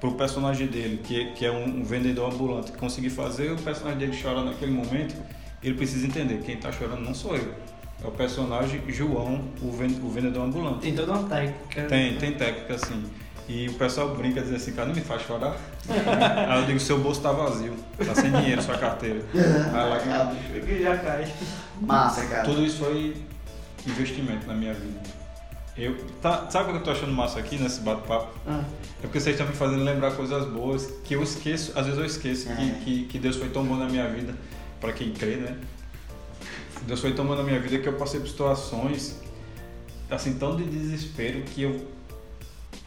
[0.00, 2.72] pro personagem dele, que, que é um, um vendedor ambulante.
[2.72, 5.14] Conseguir fazer o personagem dele chorar naquele momento,
[5.62, 7.52] ele precisa entender, quem tá chorando não sou eu.
[8.02, 10.78] É o personagem João, o, ven- o vendedor ambulante.
[10.80, 11.82] Tem toda uma técnica.
[11.82, 13.04] Tem, tem técnica assim.
[13.46, 15.56] E o pessoal brinca dizendo assim, cara, não me faz chorar.
[16.48, 19.22] Aí eu digo, seu bolso tá vazio, tá sem dinheiro, sua carteira.
[19.34, 20.34] Aí lá,
[20.64, 21.30] Que já cai.
[21.80, 22.44] Massa, cara.
[22.44, 23.16] tudo isso foi
[23.86, 25.00] investimento na minha vida.
[25.80, 28.28] Eu, tá, sabe o que eu tô achando massa aqui nesse bate-papo?
[28.46, 28.62] Ah,
[28.98, 32.04] É porque vocês estão me fazendo lembrar coisas boas que eu esqueço, às vezes eu
[32.04, 32.80] esqueço que, É.
[32.84, 34.34] que, que Deus foi tão bom na minha vida,
[34.78, 35.56] para quem crê, né?
[36.82, 39.18] Deus foi tão bom na minha vida que eu passei por situações
[40.10, 41.86] assim tão de desespero que eu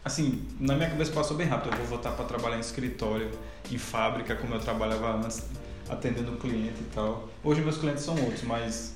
[0.03, 3.32] assim, na minha cabeça passou bem rápido, eu vou voltar para trabalhar em escritório,
[3.71, 5.43] em fábrica como eu trabalhava antes,
[5.89, 7.29] atendendo o cliente e tal.
[7.43, 8.93] Hoje meus clientes são outros, mas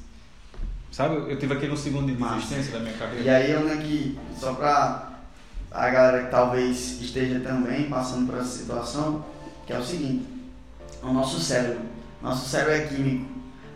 [0.91, 2.35] sabe, eu tive aquele segundo de Massa.
[2.35, 3.23] desistência da minha carreira.
[3.23, 5.09] E aí, eu aqui, só pra
[5.71, 9.25] a galera que talvez esteja também passando por essa situação,
[9.65, 10.25] que é o seguinte,
[11.03, 11.81] o nosso cérebro,
[12.21, 13.25] nosso cérebro é químico,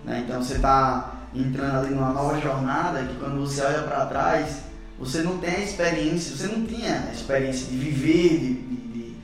[0.05, 0.23] né?
[0.25, 4.61] Então você tá entrando ali numa nova jornada que quando você olha para trás,
[4.97, 9.15] você não tem a experiência, você não tinha a experiência de viver de, de, de-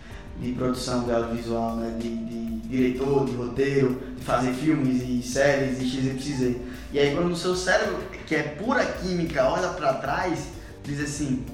[0.41, 1.97] de produção de audiovisual, né?
[2.00, 6.58] De, de diretor, de roteiro, de fazer filmes e séries e XYZ.
[6.97, 10.47] E aí quando o seu cérebro, que é pura química, olha pra trás,
[10.83, 11.45] diz assim,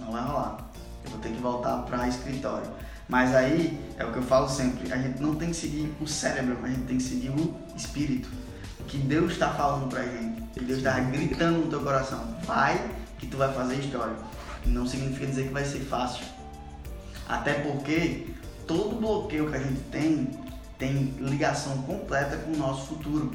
[0.00, 0.58] não vai rolar.
[1.04, 2.68] Eu vou ter que voltar pra escritório.
[3.08, 6.06] Mas aí é o que eu falo sempre, a gente não tem que seguir o
[6.08, 8.28] cérebro, a gente tem que seguir o espírito.
[8.80, 10.42] O que Deus está falando pra gente.
[10.52, 12.36] Que Deus está gritando no teu coração.
[12.42, 14.16] Vai que tu vai fazer história.
[14.64, 16.24] Não significa dizer que vai ser fácil.
[17.28, 18.34] Até porque
[18.66, 20.28] todo bloqueio que a gente tem
[20.76, 23.30] tem ligação completa com o nosso futuro,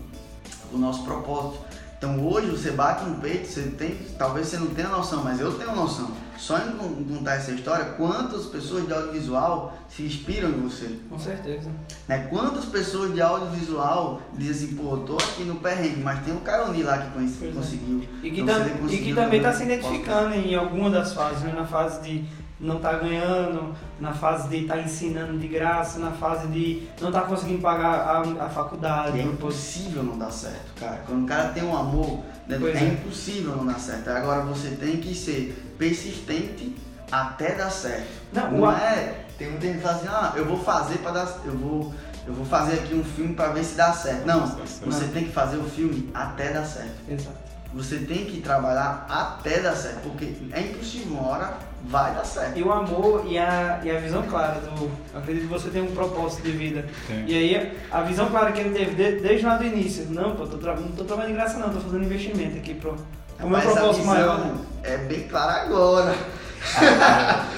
[0.73, 1.59] o nosso propósito.
[1.97, 5.53] Então hoje você bate no peito, você tem, talvez você não tenha noção, mas eu
[5.53, 6.09] tenho noção.
[6.35, 10.97] Só em con- contar essa história, quantas pessoas de audiovisual se inspiram em você?
[11.07, 11.69] com certeza.
[12.07, 12.25] Né?
[12.31, 16.39] Quantas pessoas de audiovisual dizem assim, pô, eu tô aqui no perrengue, mas tem um
[16.39, 18.03] Caironi lá que conseguiu.
[18.23, 20.55] E que, Então, tam- se ele e que conseguiu, também está eu se identificando em
[20.55, 21.53] alguma das fases, né?
[21.55, 22.25] na fase de
[22.61, 27.21] não estar ganhando, na fase de estar ensinando de graça, na fase de não estar
[27.23, 27.93] conseguindo pagar
[28.39, 29.17] a, a faculdade.
[29.17, 31.01] E é impossível não dar certo, cara.
[31.07, 32.83] Quando o cara tem um amor, né, é, é.
[32.89, 34.07] impossível não dar certo.
[34.09, 36.75] Agora você tem que ser persistente
[37.11, 38.07] até dar certo.
[38.31, 39.25] Não, Não o- é.
[39.37, 41.41] Tem muita gente que fala assim, ah, eu vou fazer para dar.
[41.43, 41.91] Eu vou,
[42.27, 44.27] eu vou fazer aqui um filme para ver se dá certo.
[44.27, 46.93] Não, você tem que fazer o filme até dar certo.
[47.09, 47.50] Exato.
[47.73, 51.53] Você tem que trabalhar até dar certo, porque é impossível, uma hora
[51.85, 52.57] vai dar certo.
[52.59, 54.91] E o amor e a, e a visão clara do.
[55.17, 56.85] Acredito que você tem um propósito de vida.
[57.07, 57.23] Tem.
[57.27, 60.05] E aí, a visão clara que ele teve de- desde lá do início.
[60.09, 62.95] Não, pô, tô tra- não tô trabalhando de graça, não, tô fazendo investimento aqui pro.
[63.41, 64.37] O meu propósito visão maior.
[64.39, 64.53] né?
[64.83, 66.13] É bem clara agora.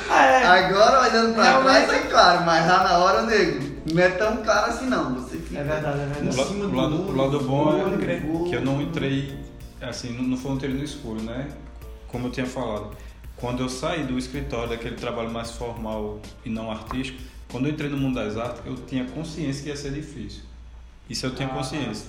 [0.09, 0.45] Ah, é.
[0.45, 1.85] Agora olhando pra Realmente.
[1.87, 3.59] trás é claro, mas lá na hora, nego,
[3.91, 5.15] não é tão claro assim não.
[5.15, 5.59] Você fica.
[5.59, 6.53] É verdade, é verdade.
[6.53, 9.37] o do lado, o lado bom é que eu não entrei,
[9.89, 11.49] assim, não, não foi um tiro no escuro, né?
[12.07, 12.95] Como eu tinha falado.
[13.35, 17.19] Quando eu saí do escritório, daquele trabalho mais formal e não artístico,
[17.51, 20.43] quando eu entrei no mundo das artes, eu tinha consciência que ia ser difícil.
[21.09, 21.53] Isso eu tinha Ah.
[21.53, 22.07] consciência.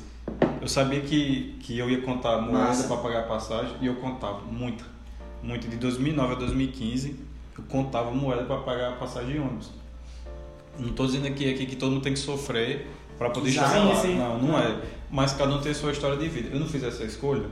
[0.61, 4.41] Eu sabia que, que eu ia contar moeda para pagar a passagem e eu contava
[4.43, 4.85] muita.
[5.43, 5.69] Muito.
[5.69, 7.17] De 2009 a 2015,
[7.59, 9.71] eu contava moeda para pagar a passagem de ônibus.
[10.79, 13.95] Não estou dizendo aqui, aqui que todo mundo tem que sofrer para poder chegar lá.
[13.97, 14.17] sim.
[14.17, 14.77] Não, não é.
[15.15, 16.49] Mas cada um tem sua história de vida.
[16.53, 17.47] Eu não fiz essa escolha.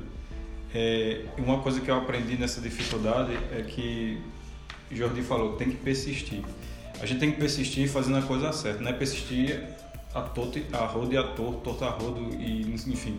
[0.75, 4.21] É, uma coisa que eu aprendi nessa dificuldade é que
[4.91, 6.43] Jordi falou, tem que persistir.
[7.01, 9.63] A gente tem que persistir fazendo a coisa certa, não é persistir
[10.13, 13.17] a, torto, a rodo e a torto, torto a rodo e enfim.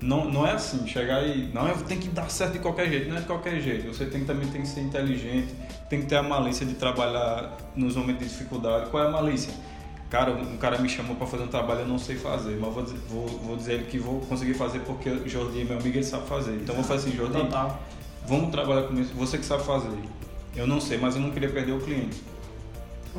[0.00, 1.50] Não, não é assim, chegar e.
[1.52, 3.08] Não, tenho que dar certo de qualquer jeito.
[3.08, 3.88] Não é de qualquer jeito.
[3.88, 5.52] Você tem, também tem que ser inteligente,
[5.90, 8.88] tem que ter a malícia de trabalhar nos momentos de dificuldade.
[8.90, 9.52] Qual é a malícia?
[10.14, 12.84] Cara, um cara me chamou para fazer um trabalho eu não sei fazer, mas vou
[12.84, 15.96] dizer, vou, vou dizer ele que vou conseguir fazer porque o Jordi é meu amigo
[15.96, 16.52] ele sabe fazer.
[16.52, 17.82] Então eu vou fazer assim, Jordi, Total.
[18.24, 19.12] vamos trabalhar com isso.
[19.14, 19.90] Você que sabe fazer.
[20.54, 22.22] Eu não sei, mas eu não queria perder o cliente.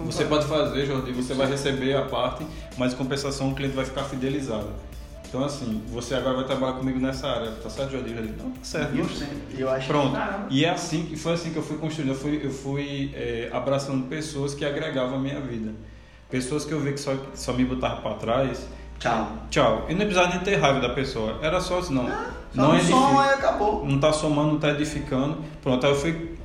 [0.05, 3.84] Você pode fazer, Jordi, você vai receber a parte, mas em compensação o cliente vai
[3.84, 4.69] ficar fidelizado.
[5.27, 8.13] Então assim, você agora vai trabalhar comigo nessa área, tá certo, Jordi?
[8.13, 8.34] Jordi?
[8.41, 8.95] Não, tá certo.
[8.95, 9.05] Eu,
[9.60, 10.13] eu acho Pronto.
[10.13, 10.47] Caramba.
[10.49, 12.12] E é assim que foi assim que eu fui construindo.
[12.12, 15.73] Eu fui, eu fui é, abraçando pessoas que agregavam a minha vida.
[16.29, 18.67] Pessoas que eu vi que só, só me botavam para trás.
[18.99, 19.27] Tchau.
[19.49, 19.85] Tchau.
[19.89, 21.39] E não precisava nem ter raiva da pessoa.
[21.41, 22.07] Era só assim, não.
[22.07, 23.85] Só não um é som aí acabou.
[23.85, 25.38] não tá somando, não tá edificando.
[25.61, 26.35] Pronto, aí eu fui.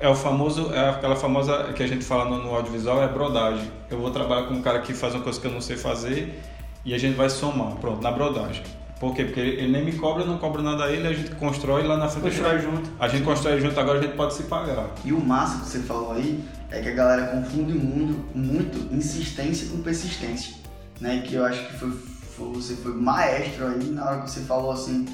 [0.00, 3.70] É o famoso, é aquela famosa que a gente fala no, no audiovisual, é brodagem.
[3.90, 6.38] Eu vou trabalhar com um cara que faz uma coisa que eu não sei fazer
[6.84, 8.62] e a gente vai somar, pronto, na brodagem.
[9.04, 9.24] Por quê?
[9.24, 11.82] Porque ele, ele nem me cobra, eu não cobro nada a ele, a gente constrói
[11.86, 12.22] lá na frente.
[12.24, 12.88] Constrói junto.
[12.98, 14.88] A gente constrói junto, agora a gente pode se pagar.
[15.04, 19.68] E o massa que você falou aí é que a galera confunde muito, muito insistência
[19.68, 20.54] com persistência.
[21.00, 21.22] Né?
[21.26, 24.72] Que eu acho que foi, foi- você foi maestro aí na hora que você falou
[24.72, 25.04] assim,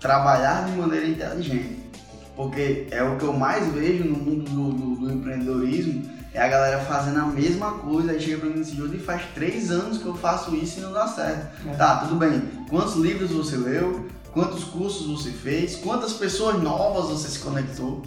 [0.00, 1.78] trabalhar de maneira inteligente.
[2.34, 6.02] Porque é o que eu mais vejo no mundo do, do- do empreendedorismo,
[6.38, 9.22] é a galera fazendo a mesma coisa, aí chega pra mim e diz, Jodi, faz
[9.34, 11.68] três anos que eu faço isso e não dá certo.
[11.68, 11.74] É.
[11.74, 12.40] Tá, tudo bem.
[12.70, 14.06] Quantos livros você leu?
[14.32, 15.76] Quantos cursos você fez?
[15.76, 18.02] Quantas pessoas novas você se conectou?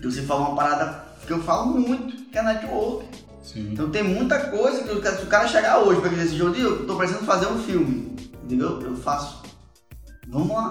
[0.00, 3.06] E você falou uma parada que eu falo muito, que é network.
[3.42, 3.70] Sim.
[3.72, 6.36] Então tem muita coisa que o cara- se o cara chegar hoje pra dizer assim,
[6.38, 8.16] Jodi, eu tô precisando fazer um filme.
[8.44, 8.80] Entendeu?
[8.80, 9.42] Eu faço.
[10.28, 10.70] Vamos lá.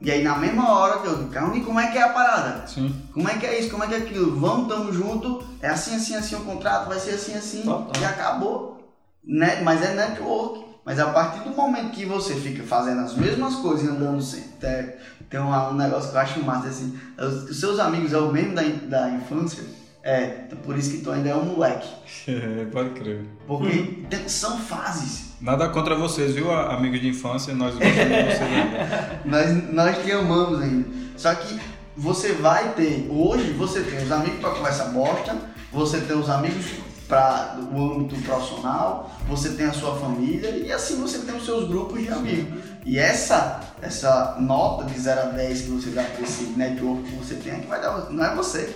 [0.00, 2.10] E aí na mesma hora que eu digo, calma, e como é que é a
[2.10, 2.66] parada?
[2.66, 2.94] Sim.
[3.12, 3.70] Como é que é isso?
[3.70, 4.38] Como é que é aquilo?
[4.38, 5.42] Vamos, tamo junto.
[5.60, 7.62] É assim, assim, assim o contrato, vai ser assim, assim.
[7.62, 8.02] Total.
[8.02, 8.94] E acabou.
[9.24, 9.62] Né?
[9.62, 10.66] Mas é network.
[10.84, 14.50] Mas a partir do momento que você fica fazendo as mesmas coisas e andando sempre.
[14.60, 14.92] Tem,
[15.28, 16.96] tem um, um negócio que eu acho massa assim.
[17.18, 19.64] Os, seus amigos é o mesmo da, da infância.
[20.02, 21.88] É, então por isso que tu ainda é um moleque.
[22.70, 23.24] Pode crer.
[23.46, 25.25] Porque são fases.
[25.40, 27.54] Nada contra vocês, viu, amigos de infância?
[27.54, 29.20] Nós gostamos de vocês ainda.
[29.26, 30.88] Nós, nós te amamos ainda.
[31.16, 31.60] Só que
[31.94, 35.36] você vai ter, hoje você tem os amigos para conversa bosta,
[35.70, 36.64] você tem os amigos
[37.06, 41.68] para o âmbito profissional, você tem a sua família e assim você tem os seus
[41.68, 42.58] grupos de amigos.
[42.84, 47.16] E essa, essa nota de 0 a 10 que você dá para esse network que
[47.16, 48.74] você tem é que vai dar, não é você.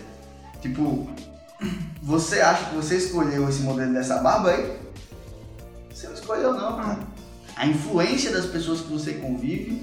[0.61, 1.09] Tipo,
[2.03, 4.90] você acha que você escolheu esse modelo dessa barba aí?
[6.01, 6.99] Você não escolheu não, cara.
[7.55, 9.83] A influência das pessoas que você convive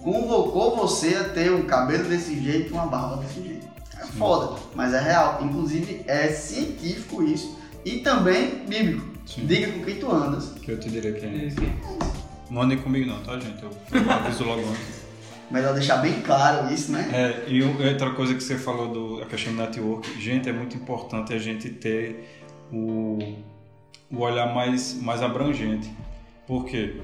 [0.00, 3.66] convocou você a ter um cabelo desse jeito e uma barba desse jeito.
[4.00, 5.40] É foda, mas é real.
[5.42, 9.04] Inclusive é científico isso e também bíblico.
[9.26, 9.44] Sim.
[9.46, 10.50] Diga com quem tu andas.
[10.62, 11.44] Que eu te direi quem é.
[11.46, 11.58] Isso.
[12.48, 13.60] Não andem comigo não, tá, gente?
[13.60, 13.70] Eu
[14.08, 15.00] aviso logo antes.
[15.50, 17.10] Melhor deixar bem claro isso, né?
[17.12, 20.76] É, e outra coisa que você falou do a questão do network, gente, é muito
[20.76, 23.18] importante a gente ter o,
[24.10, 25.90] o olhar mais, mais abrangente.
[26.46, 26.96] Por quê?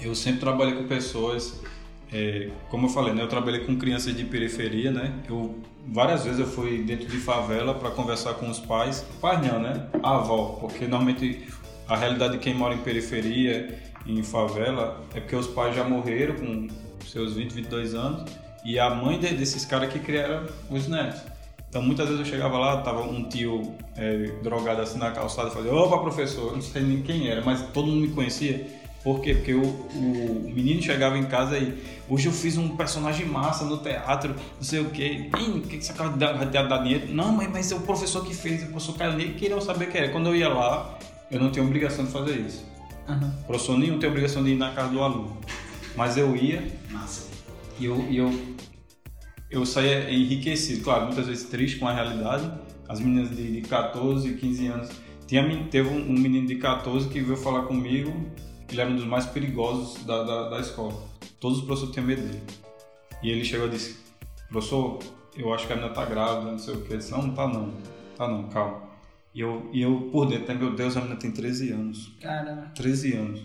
[0.00, 1.60] Eu sempre trabalhei com pessoas,
[2.12, 5.12] é, como eu falei, né, eu trabalhei com crianças de periferia, né?
[5.28, 9.58] Eu várias vezes eu fui dentro de favela para conversar com os pais, pais não,
[9.60, 9.86] né?
[10.02, 11.46] A avó, porque normalmente
[11.88, 16.34] a realidade de quem mora em periferia, em favela, é porque os pais já morreram
[16.36, 16.68] com
[17.06, 18.24] seus 20, 22 anos
[18.64, 21.20] e a mãe de- desses caras que criaram os netos.
[21.72, 25.52] Então muitas vezes eu chegava lá, tava um tio é, drogado assim na calçada e
[25.52, 28.66] fazia, opa professor, eu não sei nem quem era, mas todo mundo me conhecia.
[29.02, 29.32] Por quê?
[29.32, 33.78] Porque o, o menino chegava em casa e hoje eu fiz um personagem massa no
[33.78, 35.30] teatro, não sei o quê.
[35.34, 37.06] Ih, o que você acaba de dar, dar dinheiro?
[37.10, 40.02] Não, mas, mas é o professor que fez, o professor Caio nem queria saber quem
[40.02, 40.12] era.
[40.12, 40.98] Quando eu ia lá,
[41.30, 42.66] eu não tinha obrigação de fazer isso.
[43.40, 45.38] O professor nenhum tem obrigação de ir na casa do aluno.
[45.96, 47.28] Mas eu ia Massa.
[47.80, 48.30] e eu, e eu,
[49.52, 52.50] eu saía enriquecido, claro, muitas vezes triste com a realidade.
[52.88, 54.88] As meninas de, de 14, 15 anos.
[55.26, 58.12] Tinha, teve um, um menino de 14 que veio falar comigo,
[58.70, 60.94] ele era um dos mais perigosos da, da, da escola.
[61.38, 62.42] Todos os professores tinham medo dele.
[63.22, 63.98] E ele chegou e disse:
[64.48, 64.98] Professor,
[65.36, 66.92] eu acho que a menina tá grávida, não sei o que.
[66.92, 67.72] Eu disse: Não, não tá não.
[68.16, 68.82] Tá não, calma.
[69.34, 72.12] E eu, e eu por dentro, meu Deus, a menina tem 13 anos.
[72.20, 72.72] Caramba.
[72.74, 73.42] 13 anos.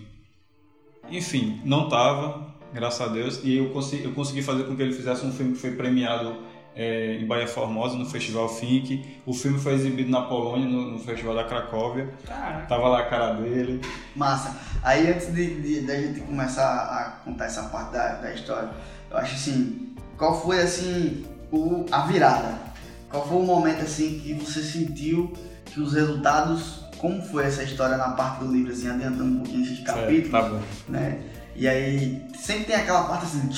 [1.10, 3.42] Enfim, não tava, graças a Deus.
[3.44, 6.38] E eu consegui, eu consegui fazer com que ele fizesse um filme que foi premiado
[6.76, 9.20] é, em Bahia Formosa, no Festival Fink.
[9.26, 12.08] O filme foi exibido na Polônia, no, no Festival da Cracóvia.
[12.26, 12.68] Caraca.
[12.68, 13.82] Tava lá a cara dele.
[14.16, 14.56] Massa.
[14.84, 18.70] Aí antes de, de, da gente começar a contar essa parte da, da história,
[19.10, 22.68] eu acho assim, qual foi assim o, a virada?
[23.10, 25.34] Qual foi o momento assim que você sentiu
[25.66, 29.64] que os resultados, como foi essa história na parte do livro, assim, adiantando um pouquinho
[29.64, 30.62] esses capítulos, tá bom.
[30.90, 31.20] né?
[31.58, 33.50] E aí sempre tem aquela parte assim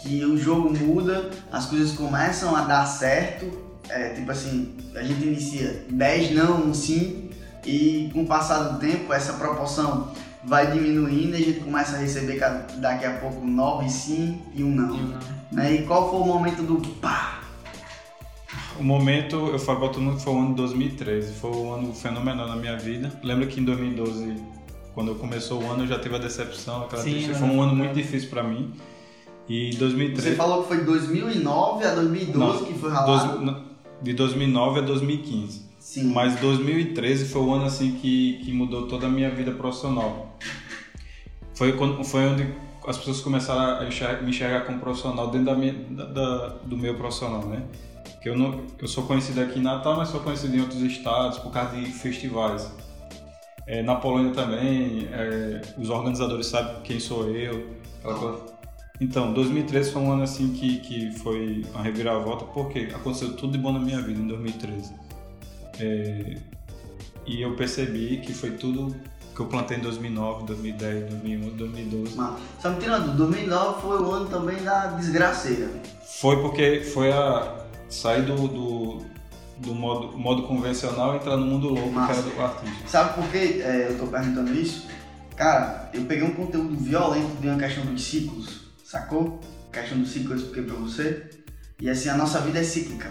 [0.00, 3.46] que o jogo muda, as coisas começam a dar certo,
[3.88, 7.30] é, tipo assim, a gente inicia 10 não, um sim,
[7.64, 10.10] e com o passar do tempo essa proporção
[10.42, 12.40] vai diminuindo e a gente começa a receber
[12.78, 14.96] daqui a pouco 9 sim e um não.
[14.96, 15.20] Não.
[15.52, 15.74] Né?
[15.74, 17.40] E qual foi o momento do pá?
[18.78, 21.34] O momento, eu falo pra todo mundo que foi o ano de 2013.
[21.34, 23.12] Foi um ano fenomenal na minha vida.
[23.22, 24.34] Lembra que em 2012,
[24.94, 27.32] quando começou o ano, eu já tive a decepção, aquela Sim, tristeza.
[27.32, 28.72] eu Foi um ano muito difícil pra mim.
[29.48, 30.36] E em Você 2013...
[30.36, 33.28] falou que foi de 2009 a 2012 Não, que foi ralado.
[33.38, 33.62] dois- não,
[34.02, 35.62] de 2009 a 2015.
[35.78, 36.12] Sim.
[36.12, 40.38] Mas 2013 foi o ano assim que, que mudou toda a minha vida profissional.
[41.54, 42.46] Foi, quando, foi onde
[42.86, 46.76] as pessoas começaram a enxergar- me enxergar como profissional dentro da minha, da- da- do
[46.76, 47.62] meu profissional, né?
[48.22, 51.38] Que eu, não, eu sou conhecido aqui em Natal, mas sou conhecido em outros estados
[51.38, 52.70] por causa de festivais.
[53.66, 57.70] É, na Polônia também, é, os organizadores sabem quem sou eu.
[59.00, 63.58] Então, 2013 foi um ano assim que, que foi uma reviravolta, porque aconteceu tudo de
[63.58, 64.94] bom na minha vida em 2013.
[65.80, 66.36] É,
[67.26, 68.94] e eu percebi que foi tudo
[69.34, 72.16] que eu plantei em 2009, 2010, 2011, 2012.
[72.16, 75.68] Mas, só me tirando, 2009 foi o ano também da desgraceira.
[76.20, 78.98] Foi porque foi a sair do, do,
[79.58, 82.12] do modo, modo convencional entrar no mundo louco que Massa.
[82.12, 82.88] era do artista.
[82.88, 84.88] Sabe por que é, eu tô perguntando isso?
[85.36, 89.40] Cara, eu peguei um conteúdo violento de uma questão dos ciclos, sacou?
[89.70, 91.30] A questão dos ciclos eu expliquei pra você.
[91.80, 93.10] E assim, a nossa vida é cíclica,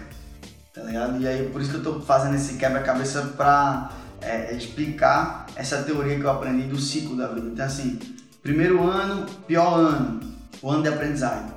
[0.72, 1.20] tá ligado?
[1.20, 3.90] E aí, por isso que eu tô fazendo esse quebra-cabeça pra
[4.22, 7.48] é, explicar essa teoria que eu aprendi do ciclo da vida.
[7.48, 7.98] Então, assim,
[8.42, 10.20] primeiro ano, pior ano,
[10.62, 11.52] o ano de aprendizagem.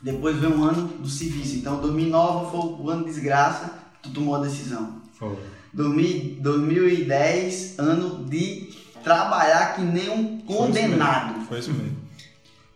[0.00, 1.56] Depois vem um ano do serviço.
[1.56, 5.00] Então, 2009 foi o ano de desgraça, tu tomou a decisão.
[5.12, 5.36] Foi.
[5.72, 8.70] 2000 2010, ano de
[9.02, 11.46] trabalhar que nem um condenado.
[11.46, 11.96] Foi isso mesmo.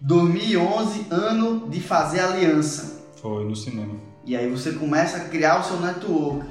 [0.01, 3.05] 2011, ano de fazer aliança.
[3.21, 3.95] Foi no cinema.
[4.25, 6.47] E aí você começa a criar o seu network.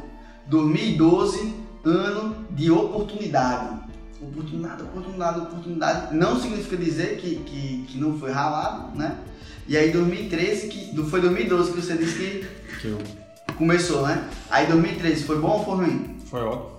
[0.48, 3.84] 2012, ano de oportunidade.
[4.22, 6.16] Oportunidade, oportunidade, oportunidade.
[6.16, 9.18] Não significa dizer que, que, que não foi ralado, né?
[9.68, 12.48] E aí 2013, que, foi 2012 que você disse que
[12.80, 12.98] Que eu,
[13.56, 14.30] começou, né?
[14.50, 16.18] Aí 2013 foi bom ou foi ruim?
[16.26, 16.74] foi ótimo.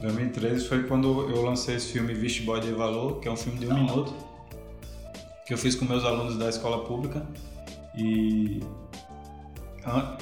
[0.00, 3.58] 2013 foi quando eu lancei esse filme Vixe Boy de Valor, que é um filme
[3.60, 4.12] de um minuto,
[5.46, 7.24] que eu fiz com meus alunos da escola pública.
[7.96, 8.60] E
[9.84, 10.16] ah,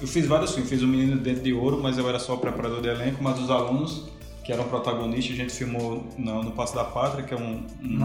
[0.00, 2.80] eu fiz vários filmes, fiz o Menino Dentro de Ouro, mas eu era só preparador
[2.80, 4.08] de elenco, mas os alunos
[4.42, 7.98] que eram protagonistas, a gente filmou no, no Passo da Pátria, que é um, um-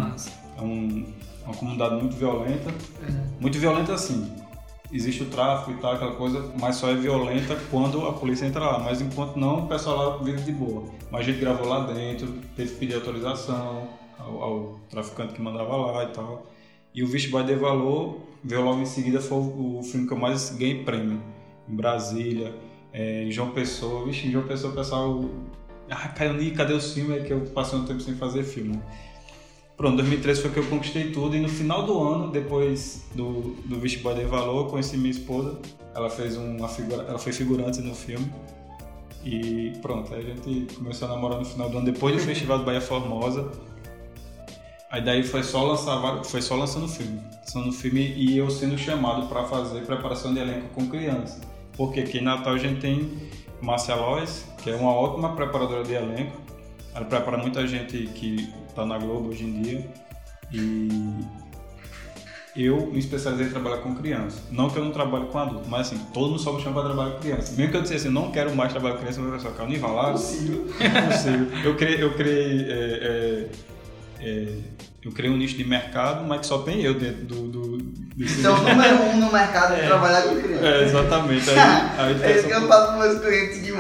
[0.57, 1.05] é um-
[1.45, 2.69] uma comunidade muito violenta.
[3.07, 3.11] É.
[3.39, 4.31] Muito violenta assim.
[4.95, 8.61] Existe o tráfico e tal, aquela coisa, mas só é violenta quando a polícia entra
[8.61, 8.79] lá.
[8.79, 10.85] Mas enquanto não, o pessoal lá vive de boa.
[11.11, 15.75] Mas a gente gravou lá dentro, teve que pedir autorização ao, ao traficante que mandava
[15.75, 16.45] lá e tal.
[16.93, 20.13] E o Vixe Boy de Valor veio logo em seguida, foi o, o filme que
[20.13, 21.21] eu mais ganhei prêmio.
[21.67, 22.55] Em Brasília,
[22.93, 24.05] é, em João Pessoa.
[24.05, 25.25] Vixe, em João Pessoa o pessoal.
[25.89, 27.17] Ah, Caioni, cadê o filme?
[27.17, 28.79] É que eu passei um tempo sem fazer filme.
[29.77, 33.77] Pronto, 2013 foi que eu conquistei tudo e no final do ano, depois do, do
[33.77, 35.59] Vixe Boy de Valor, eu conheci minha esposa.
[35.93, 38.31] Ela fez uma figura, ela foi figurante no filme.
[39.23, 42.59] E pronto, aí a gente começou a namorar no final do ano, depois do Festival
[42.59, 43.51] do Bahia Formosa.
[44.89, 47.19] Aí daí foi só lançar, foi só lançando o filme.
[47.39, 51.41] Lançando o filme e eu sendo chamado para fazer preparação de elenco com criança.
[51.75, 53.11] Porque aqui em Natal a gente tem
[53.61, 56.37] Márcia Lois, que é uma ótima preparadora de elenco.
[56.95, 59.85] Ela prepara muita gente que está na Globo hoje em dia.
[62.55, 64.37] E eu me especializei em trabalhar com criança.
[64.49, 66.89] Não que eu não trabalhe com adulto, mas assim, todo mundo só me chama para
[66.93, 67.53] trabalhar com criança.
[67.57, 69.77] Mesmo que eu dissesse assim, não quero mais trabalhar com criança, meu pessoal, cara, nem
[69.77, 70.11] vai lá.
[70.13, 70.65] Possível.
[70.79, 71.47] É possível.
[71.65, 73.49] Eu criei, eu criei, é, é,
[74.21, 74.47] é,
[75.03, 77.77] eu criei um nicho de mercado, mas que só tem eu dentro do, do-
[78.15, 79.87] Desse Então, número um no mercado de É.
[79.87, 80.65] trabalhar com criança.
[80.65, 81.49] É, exatamente.
[81.51, 83.77] Aí, aí É isso que eu falo para meus clientes de né?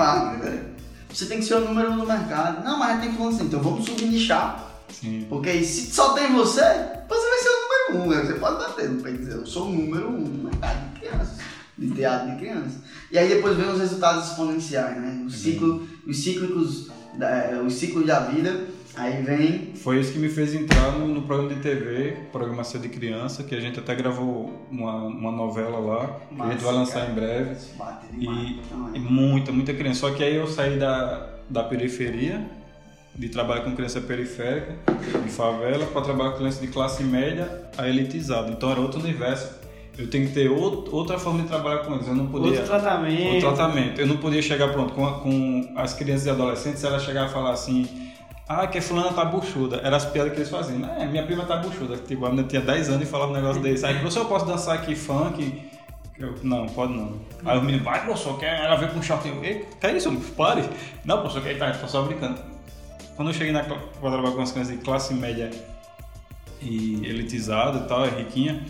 [1.15, 2.61] Você tem que ser o número um no mercado.
[2.61, 4.69] Não, mas tem que falar assim, então vamos subnichar.
[4.89, 5.25] Sim.
[5.29, 8.09] Porque aí, se só tem você, você vai ser o número um.
[8.09, 8.25] né?
[8.25, 11.37] Você pode bater no peito dizer, eu sou o número um no mercado de crianças.
[11.77, 12.73] De teatro de crianças.
[13.09, 15.23] E aí depois vem os resultados exponenciais, né?
[15.25, 18.67] O ciclo, os cíclicos, da, os ciclos da vida.
[18.97, 22.87] Aí vem Foi isso que me fez entrar no, no programa de TV, Programação de
[22.89, 26.99] Criança, que a gente até gravou uma, uma novela lá, que a gente vai Massa,
[26.99, 27.11] lançar cara.
[27.11, 27.55] em breve.
[27.77, 28.59] bate E,
[28.95, 30.01] e muita, muita criança.
[30.01, 32.41] Só que aí eu saí da, da periferia,
[33.13, 34.75] de trabalhar com criança periférica,
[35.23, 38.49] de favela, para trabalhar com criança de classe média a elitizada.
[38.51, 39.63] Então era outro universo.
[39.97, 42.07] Eu tenho que ter out- outra forma de trabalhar com eles.
[42.07, 42.49] Eu não podia.
[42.51, 43.37] Outro tratamento.
[43.37, 44.01] o tratamento.
[44.01, 47.31] Eu não podia chegar pronto com, a- com as crianças e adolescentes, ela chegar e
[47.31, 47.87] falar assim,
[48.47, 49.81] ah, que a fulana tá buchuda.
[49.83, 50.87] Era as piadas que eles faziam.
[50.95, 51.97] É, minha prima tá buchuda.
[51.97, 53.85] Tipo, a menina tinha 10 anos e falava um negócio desse.
[53.85, 55.63] Aí, professor, eu posso dançar aqui funk?
[56.17, 57.19] Eu, não, pode não.
[57.43, 59.27] Aí o menino, vai, professor, quer ela ver com short?
[59.27, 60.11] Eu, Ei, que é isso?
[60.37, 60.63] Pare.
[61.03, 62.39] Não, professor, que tá, tô só brincando.
[63.15, 65.49] Quando eu cheguei na, pra trabalhar com as crianças de classe média
[66.61, 68.65] e elitizada e tal, é riquinha, né?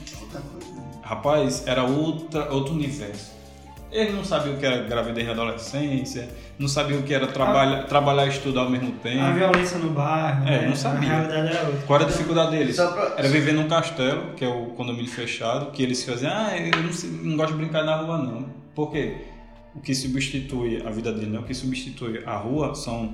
[1.04, 3.35] Rapaz, era outra, outro universo.
[3.96, 6.28] Ele não sabia o que era gravidez na adolescência,
[6.60, 9.34] não sabia o que era trabalhar, trabalhar e estudar ao mesmo A tempo.
[9.34, 10.48] violência no bairro.
[10.48, 10.68] É, né?
[10.68, 11.10] não sabia.
[11.10, 11.82] A realidade era outra.
[11.88, 12.76] Qual era a dificuldade deles?
[12.76, 16.72] Pra- Era viver num castelo, que é o condomínio fechado, que eles faziam, ah, eu
[16.84, 16.90] não,
[17.24, 18.46] não gosto de brincar na rua não.
[18.76, 19.16] Por quê?
[19.74, 21.40] O que substitui a vida dele, né?
[21.40, 23.14] O que substitui a rua são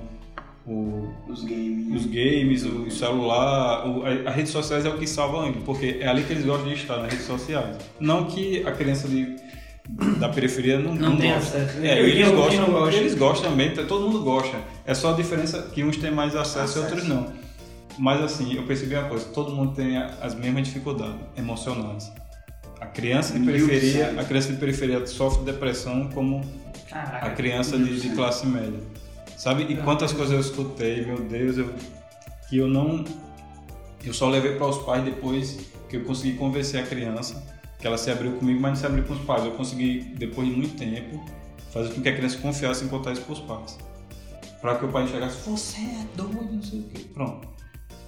[0.66, 1.94] o, Os games.
[2.00, 5.98] os games, o celular, o, a, as redes sociais é o que salva ele, porque
[6.00, 7.76] é ali que eles gostam de estar, nas redes sociais.
[7.98, 9.34] Não que a criança de,
[9.88, 11.58] da periferia não, Não tem gosta.
[11.58, 11.78] acesso.
[11.84, 12.96] É, eles gostam, não gosto.
[12.96, 14.56] eles gostam também, tá- todo mundo gosta.
[14.86, 17.14] É só a diferença que uns têm mais acesso, e outros Acesso.
[17.14, 17.32] não.
[17.98, 22.10] Mas assim, eu percebi uma coisa, todo mundo tem as mesmas dificuldades emocionais.
[22.80, 26.40] A criança de periferia, a criança de periferia sofre depressão como
[26.88, 27.26] Caraca.
[27.26, 28.80] a criança de, de classe média.
[29.36, 29.66] Sabe?
[29.68, 31.68] E quantas coisas eu escutei, meu Deus, eu,
[32.48, 33.04] que eu não.
[34.04, 35.58] Eu só levei para os pais depois
[35.88, 37.42] que eu consegui convencer a criança,
[37.82, 39.44] que ela se abriu comigo, mas não se abriu com os pais.
[39.44, 41.20] Eu consegui, depois de muito tempo,
[41.72, 43.78] fazer com que a criança confiasse em contar isso para os pais.
[44.60, 47.00] Para que o pai enxergasse, você é doido, não sei o quê.
[47.12, 47.48] Pronto.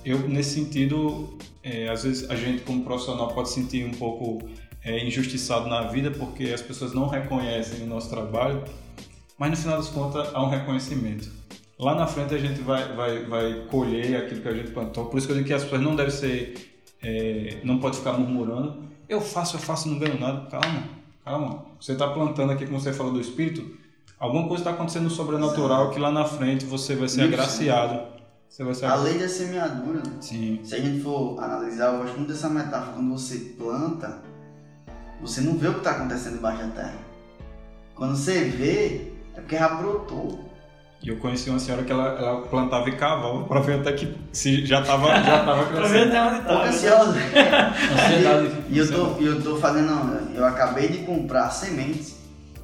[0.04, 4.48] Eu, nesse sentido, é, às vezes a gente, como profissional, pode sentir um pouco
[4.84, 8.62] é, injustiçado na vida porque as pessoas não reconhecem o nosso trabalho,
[9.36, 11.32] mas no final das contas há um reconhecimento.
[11.76, 15.06] Lá na frente a gente vai, vai, vai colher aquilo que a gente plantou.
[15.06, 16.54] Por isso que eu digo que as pessoas não devem ser.
[17.02, 18.93] é, não pode ficar murmurando.
[19.14, 20.48] Eu faço, eu faço, não ganho nada.
[20.50, 20.82] Calma,
[21.24, 21.64] calma.
[21.80, 23.64] Você está plantando aqui, como você falou do espírito,
[24.18, 27.34] alguma coisa está acontecendo no sobrenatural que lá na frente você vai ser Isso.
[27.34, 28.14] agraciado.
[28.48, 30.16] Você vai ser A lei da semeadura, né?
[30.20, 30.60] Sim.
[30.62, 32.92] Se a gente for analisar, eu gosto muito dessa metáfora.
[32.92, 34.22] Quando você planta,
[35.20, 36.98] você não vê o que está acontecendo debaixo da terra.
[37.94, 40.52] Quando você vê, é porque já brotou.
[41.04, 44.16] E eu conheci uma senhora que ela, ela plantava e cavava para ver até que
[44.32, 46.16] se já estava já tava Pra ver crescendo.
[46.16, 47.14] até onde Pouco ansiosa.
[47.92, 48.50] Ansiedade.
[48.70, 50.34] E eu tô, e eu tô fazendo.
[50.34, 52.16] Eu acabei de comprar sementes.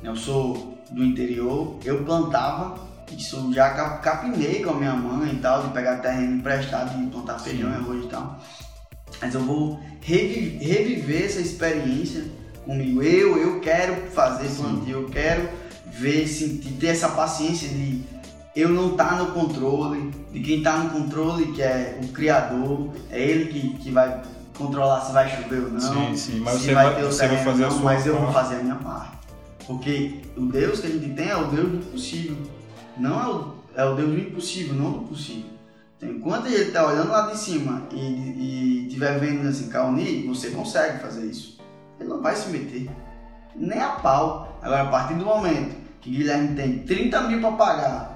[0.03, 2.75] Eu sou do interior, eu plantava,
[3.17, 7.07] isso já cap- capinei com a minha mãe e tal, de pegar terreno emprestado e
[7.09, 8.41] plantar feijão e arroz e tal.
[9.21, 12.25] Mas eu vou revi- reviver essa experiência
[12.65, 13.03] comigo.
[13.03, 15.47] Eu, eu quero fazer plantio, eu quero
[15.93, 18.01] ver, sentir, ter essa paciência de
[18.55, 23.21] eu não estar no controle, de quem está no controle, que é o criador, é
[23.21, 24.21] ele que, que vai
[24.57, 27.07] controlar se vai chover ou não, Sim, sim, mas se você vai, vai- ter o
[27.13, 29.19] você vai fazer a não, sua mas eu vou fazer a minha parte.
[29.67, 32.37] Porque o Deus que a gente tem é o Deus do possível.
[32.97, 35.49] Não é o, é o Deus do impossível, não do possível.
[35.97, 40.99] Então, enquanto ele está olhando lá de cima e estiver vendo assim, Cauni, você consegue
[40.99, 41.59] fazer isso.
[42.01, 42.91] Ele não vai se meter.
[43.55, 44.59] Nem a pau.
[44.61, 48.10] Agora, a partir do momento que Guilherme tem 30 mil para pagar,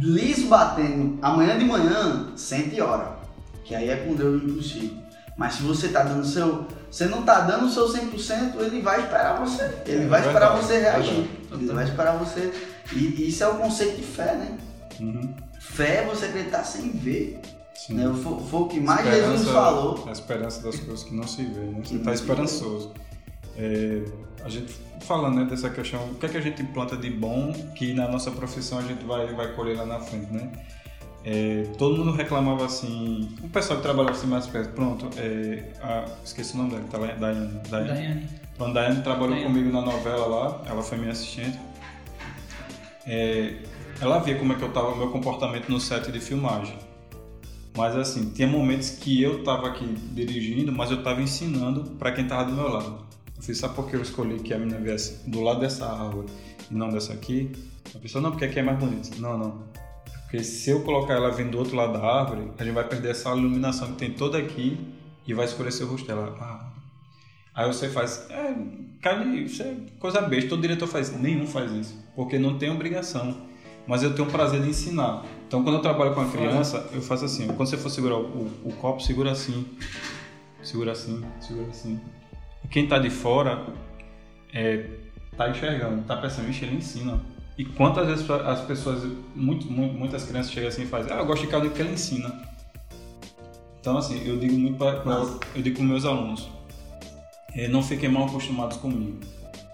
[0.00, 3.18] liso batendo, amanhã de manhã, sente e ora.
[3.64, 4.98] Que aí é com Deus impossível.
[5.36, 6.66] Mas se você tá dando seu.
[6.90, 9.62] Você não tá dando o seu 100%, ele vai esperar você.
[9.86, 11.30] Ele É vai esperar você reagir.
[11.52, 12.52] Ele vai esperar você.
[12.92, 14.58] E, isso é o conceito de fé, né?
[14.98, 15.34] Uhum.
[15.60, 17.40] Fé é você acreditar sem ver.
[17.74, 17.94] Sim.
[17.94, 18.12] Né?
[18.22, 20.04] Foi, foi o que mais Esperança- Jesus falou.
[20.08, 21.80] A esperança das coisas que não se vê, né?
[21.84, 22.92] Você está esperançoso.
[23.56, 24.02] É,
[24.44, 24.72] a gente
[25.02, 28.06] falando né, dessa questão, o que é que a gente planta de bom que na
[28.08, 30.50] nossa profissão a gente vai, vai colher lá na frente, né?
[31.24, 36.06] É, todo mundo reclamava assim, o pessoal que trabalhava assim mais perto, pronto, é, a-
[36.24, 37.60] esqueci o nome dela, tá lá, Daiane.
[37.68, 37.88] Daiane.
[38.58, 38.72] Daiane.
[38.74, 39.44] Daiane trabalhou Daiane.
[39.46, 41.58] comigo na novela lá, ela foi minha assistente.
[43.06, 43.54] É,
[44.00, 46.76] ela via como é que eu tava, meu comportamento no set de filmagem.
[47.76, 52.26] Mas assim, tinha momentos que eu tava aqui dirigindo, mas eu tava ensinando para quem
[52.26, 53.06] tava do meu lado.
[53.40, 56.28] Eu fiz, sabe por que eu escolhi que a menina viesse do lado dessa árvore
[56.70, 57.50] e não dessa aqui?
[57.94, 59.18] A pessoa, não, porque aqui é mais bonito.
[59.18, 59.62] Não, não.
[60.24, 63.12] Porque se eu colocar ela vindo do outro lado da árvore, a gente vai perder
[63.12, 64.78] essa iluminação que tem toda aqui
[65.26, 66.36] e vai escurecer o rosto dela.
[66.38, 66.70] Ah.
[67.54, 68.54] Aí você faz, é,
[69.00, 70.50] cara, isso é coisa besta.
[70.50, 73.48] Todo diretor faz, nenhum faz isso, porque não tem obrigação.
[73.86, 75.24] Mas eu tenho o prazer de ensinar.
[75.48, 78.50] Então, quando eu trabalho com a criança, eu faço assim: quando você for segurar o,
[78.66, 79.66] o copo, segura assim,
[80.62, 81.98] segura assim, segura assim.
[82.64, 83.64] E quem tá de fora
[84.52, 84.86] é,
[85.36, 87.20] tá enxergando, tá pensando, ixi, ele ensina.
[87.56, 89.04] E quantas vezes as pessoas,
[89.34, 91.92] muito, muito, muitas crianças chegam assim e fazem, ah, eu gosto de caldo porque ele
[91.92, 92.32] ensina.
[93.80, 95.02] Então, assim, eu digo muito para
[95.54, 96.48] eu digo com meus alunos,
[97.54, 99.18] é, não fiquem mal acostumados comigo.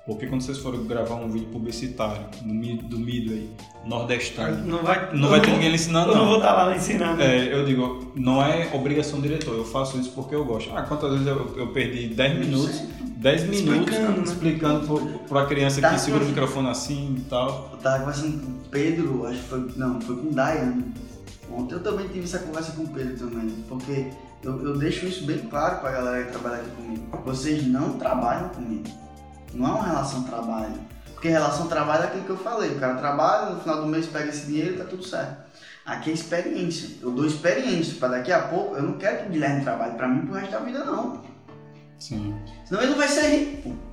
[0.06, 3.50] Porque quando vocês forem gravar um vídeo publicitário do, do Midway,
[3.84, 6.12] nordestino, não vai, não vai ter ninguém ensinando.
[6.12, 7.20] Eu não vou estar lá ensinando.
[7.20, 10.70] É, eu digo, não é obrigação do diretor, eu faço isso porque eu gosto.
[10.76, 12.82] Ah, quantas vezes eu, eu perdi 10 minutos,
[13.16, 14.22] 10 minutos explicando, né?
[14.22, 17.70] explicando para a criança tá, que segura o microfone assim e tal.
[17.72, 20.84] Eu tava conversando com o Pedro, acho que foi, não, foi com o Dayan.
[21.50, 24.06] Ontem eu também tive essa conversa com o Pedro também, porque
[24.44, 27.02] eu, eu deixo isso bem claro para a galera que trabalha aqui comigo.
[27.24, 29.05] Vocês não trabalham comigo
[29.56, 30.74] não é uma relação trabalho.
[31.14, 32.72] Porque relação trabalho é aquilo que eu falei.
[32.72, 35.46] O cara trabalha, no final do mês pega esse dinheiro e tá tudo certo.
[35.84, 36.90] Aqui é experiência.
[37.00, 37.94] Eu dou experiência.
[37.98, 40.52] Para daqui a pouco, eu não quero que o Guilherme trabalhe para mim pro resto
[40.52, 41.22] da vida, não.
[41.98, 42.34] Sim.
[42.64, 43.74] Senão ele não vai ser rico.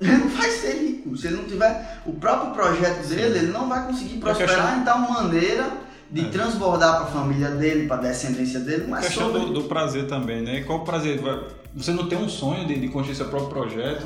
[0.00, 1.16] Ele não vai ser rico.
[1.16, 4.98] Se ele não tiver o próprio projeto dele, ele não vai conseguir prosperar em tal
[4.98, 5.70] maneira
[6.10, 6.28] de é.
[6.28, 9.46] transbordar para a família dele, para a descendência dele, mas a questão sobre...
[9.46, 10.62] do, do, prazer também, né?
[10.62, 11.20] Qual o prazer?
[11.74, 14.04] Você não tem um sonho de, de construir seu próprio projeto,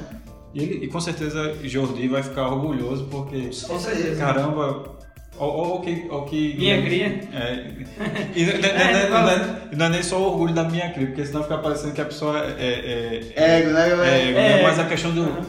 [0.54, 3.50] e, ele, e com certeza Jordi vai ficar orgulhoso porque.
[3.66, 4.16] Com certeza.
[4.16, 4.98] Caramba,
[5.38, 6.56] o que, o que.
[6.58, 7.06] Minha cria.
[7.32, 7.70] É,
[8.34, 11.24] e não, é, não, é, não, é nem só o orgulho da minha cria, porque
[11.24, 12.52] senão fica parecendo que a pessoa é.
[12.58, 13.88] É, é ego, né?
[13.88, 14.62] É, ego, né?
[14.62, 15.46] Mas a questão do.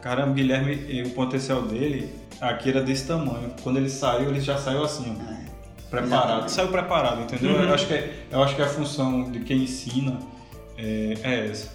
[0.00, 3.54] Caramba, Guilherme, o potencial dele aqui era desse tamanho.
[3.62, 6.24] Quando ele saiu, ele já saiu assim, ó, preparado.
[6.24, 6.52] Exatamente.
[6.52, 7.52] Saiu preparado, entendeu?
[7.52, 7.62] Uhum.
[7.62, 10.18] Eu, acho que é, eu acho que a função de quem ensina
[10.76, 11.70] é, é essa.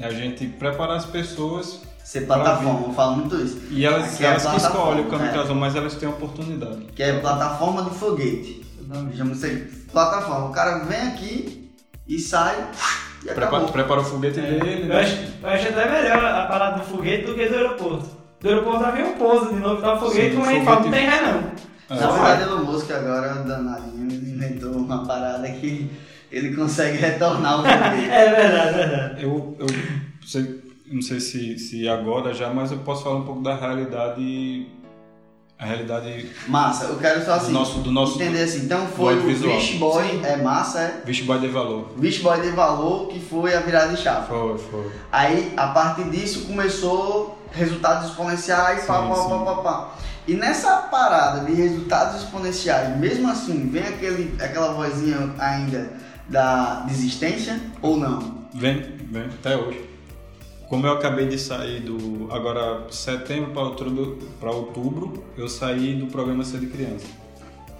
[0.00, 3.60] É a gente preparar as pessoas ser plataforma, eu falo muito isso.
[3.70, 5.30] E elas, elas é que escolhem o caminho é.
[5.30, 6.86] que elas vão, mas elas têm oportunidade.
[6.96, 8.66] Que é plataforma do foguete.
[9.16, 10.46] Chama isso plataforma.
[10.46, 11.70] O cara vem aqui
[12.08, 12.68] e sai
[13.22, 14.42] e prepara, prepara o foguete é.
[14.42, 14.92] dele.
[14.92, 18.10] Eu acho, eu acho até melhor a parada do foguete do que do aeroporto.
[18.40, 20.90] Do aeroporto já vem um pouso de novo, tá o foguete, a gente fala, não
[20.90, 21.96] tem ré não.
[21.96, 22.00] É.
[22.00, 25.88] Na verdade, Elon Musk agora, danadinho, inventou uma parada que
[26.32, 28.10] ele consegue retornar o foguete.
[28.10, 29.22] é verdade, é verdade.
[29.22, 29.66] Eu, eu,
[30.20, 34.66] você não sei se, se agora já, mas eu posso falar um pouco da realidade.
[35.56, 36.30] A realidade.
[36.48, 37.48] Massa, eu quero só assim.
[37.48, 38.64] Do nosso, do nosso entender assim.
[38.64, 40.24] Então foi o Wish Boy, Sim.
[40.24, 41.02] é massa, é?
[41.06, 41.92] Wish Boy de valor.
[41.98, 44.26] Wish Boy de valor que foi a virada de chave.
[44.26, 44.90] Foi, foi.
[45.12, 49.94] Aí, a partir disso, começou resultados exponenciais, pá, pá, pá, pá, pá.
[50.26, 55.92] E nessa parada de resultados exponenciais, mesmo assim, vem aquele, aquela vozinha ainda
[56.26, 58.46] da desistência ou não?
[58.54, 59.89] Vem, vem, até hoje.
[60.70, 62.32] Como eu acabei de sair do.
[62.32, 67.08] Agora, setembro para outubro, para outubro, eu saí do programa Ser de Criança.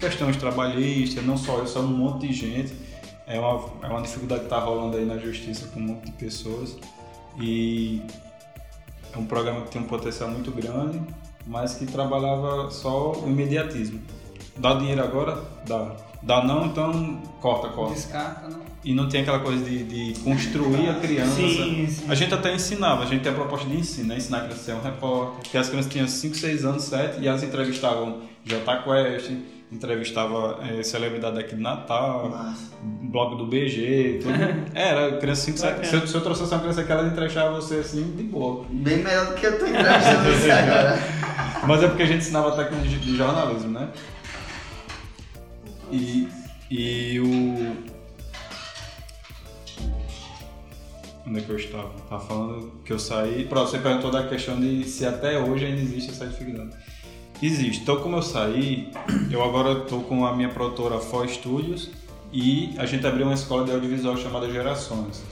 [0.00, 2.74] Questões trabalhistas, não só eu, só um monte de gente.
[3.28, 6.12] É uma, é uma dificuldade que está rolando aí na justiça com um monte de
[6.12, 6.76] pessoas.
[7.40, 8.02] E
[9.14, 11.00] é um programa que tem um potencial muito grande,
[11.46, 14.00] mas que trabalhava só o imediatismo.
[14.56, 15.40] Dá dinheiro agora?
[15.64, 15.94] Dá.
[16.22, 17.94] Dá não, então corta, corta.
[17.94, 21.34] Descarta, não e não tem aquela coisa de, de construir a criança.
[21.34, 22.04] Sim, sim.
[22.08, 24.16] A gente até ensinava, a gente tem a proposta de ensino, né?
[24.16, 27.20] ensinar a criança a ser um repórter, que as crianças tinham 5, 6 anos, 7,
[27.20, 29.32] e elas entrevistavam J Quest,
[29.70, 32.72] entrevistava é, celebridade aqui de Natal, Nossa.
[32.82, 34.34] blog do BG, tudo.
[34.74, 35.86] É, era criança 5, 7.
[35.86, 38.64] Se eu, se eu trouxesse uma criança que ela entrevistava você assim, de boa.
[38.70, 40.98] Bem melhor do que eu tô entrevistando você agora.
[41.66, 43.90] Mas é porque a gente ensinava técnicas de, de jornalismo, né?
[45.90, 46.28] E,
[46.70, 47.90] e o
[51.26, 51.90] Onde é que eu estava?
[51.96, 53.44] Estava falando que eu saí.
[53.44, 56.70] Pronto, você perguntou da questão de se até hoje ainda existe essa dificuldade.
[57.40, 57.82] Existe.
[57.82, 58.90] Então, como eu saí,
[59.30, 61.90] eu agora estou com a minha produtora For Studios
[62.32, 65.22] e a gente abriu uma escola de audiovisual chamada Gerações.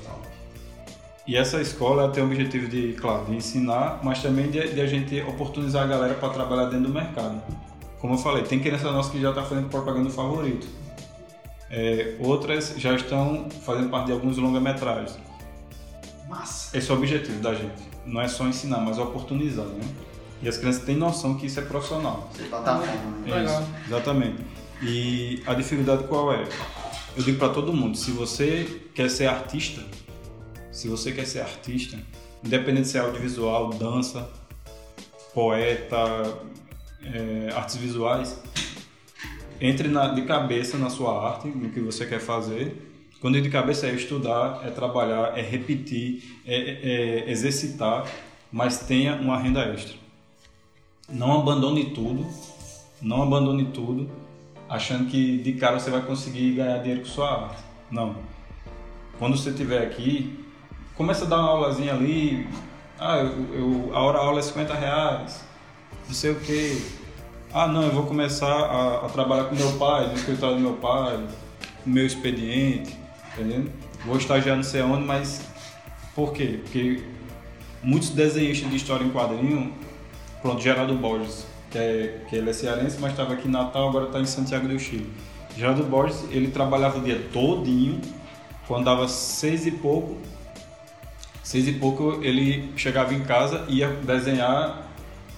[1.27, 4.87] E essa escola tem o objetivo de, claro, de ensinar, mas também de, de a
[4.87, 7.43] gente oportunizar a galera para trabalhar dentro do mercado.
[8.01, 10.67] Como eu falei, tem criança nossa que já está fazendo propaganda favorito.
[11.71, 15.19] É, outras já estão fazendo parte de alguns longa-metragens.
[16.29, 16.77] Massa.
[16.77, 17.83] Esse é o objetivo da gente.
[18.07, 19.81] Não é só ensinar, mas oportunizar, né?
[20.41, 22.31] E as crianças têm noção que isso é profissional.
[22.49, 22.87] Plataforma,
[23.27, 23.45] né?
[23.45, 24.45] Isso, exatamente.
[24.83, 26.45] E a dificuldade qual é?
[27.19, 29.83] eu digo para todo mundo, se você quer ser artista,
[30.71, 31.99] se você quer ser artista,
[32.45, 34.31] independente se é audiovisual, dança,
[35.35, 35.97] poeta,
[37.13, 38.41] é, artes visuais,
[39.61, 42.85] entre na, de cabeça na sua arte, no que você quer fazer.
[43.21, 48.07] Quando de cabeça é estudar, é trabalhar, é repetir, é, é, é exercitar,
[48.53, 49.97] mas tenha uma renda extra.
[51.09, 52.27] Não abandone tudo,
[53.03, 54.09] não abandone tudo,
[54.69, 57.63] achando que de cara você vai conseguir ganhar dinheiro com sua arte.
[57.91, 58.17] Não.
[59.19, 60.45] Quando você estiver aqui,
[60.95, 62.47] começa a dar uma aulazinha ali.
[62.99, 65.45] Ah, eu, eu a hora a aula é 50 reais,
[66.07, 66.98] não sei o que.
[67.61, 70.75] Ah, não, eu vou começar a, a trabalhar com meu pai, no escritório do meu
[70.75, 71.17] pai,
[71.85, 72.97] no meu expediente,
[73.33, 73.65] entendeu?
[74.07, 75.45] Vou estagiar não sei onde, mas
[76.15, 76.61] por quê?
[76.63, 77.03] Porque
[77.83, 79.73] muitos desenhistas de história em quadrinho,
[80.41, 84.07] pronto, Geraldo Borges, que, é, que ele é cearense, mas estava aqui em Natal, agora
[84.07, 85.13] está em Santiago do Chile.
[85.57, 88.01] Geraldo Borges, ele trabalhava o dia todinho,
[88.69, 90.17] quando dava seis e pouco,
[91.43, 94.87] seis e pouco ele chegava em casa e ia desenhar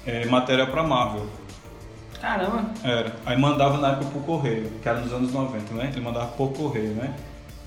[0.04, 1.39] é, matéria para Marvel.
[2.20, 2.70] Caramba!
[2.84, 3.16] Era.
[3.24, 5.90] Aí mandava na época pro correio, que era nos anos 90, né?
[5.92, 7.14] Ele mandava por correio, né?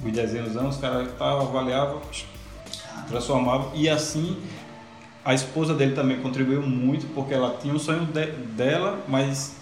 [0.04, 2.02] Os desenhos, os caras avaliavam,
[3.08, 3.72] transformavam.
[3.74, 4.38] E assim,
[5.26, 9.56] a esposa dele também contribuiu muito, porque ela tinha um sonho de, dela, mas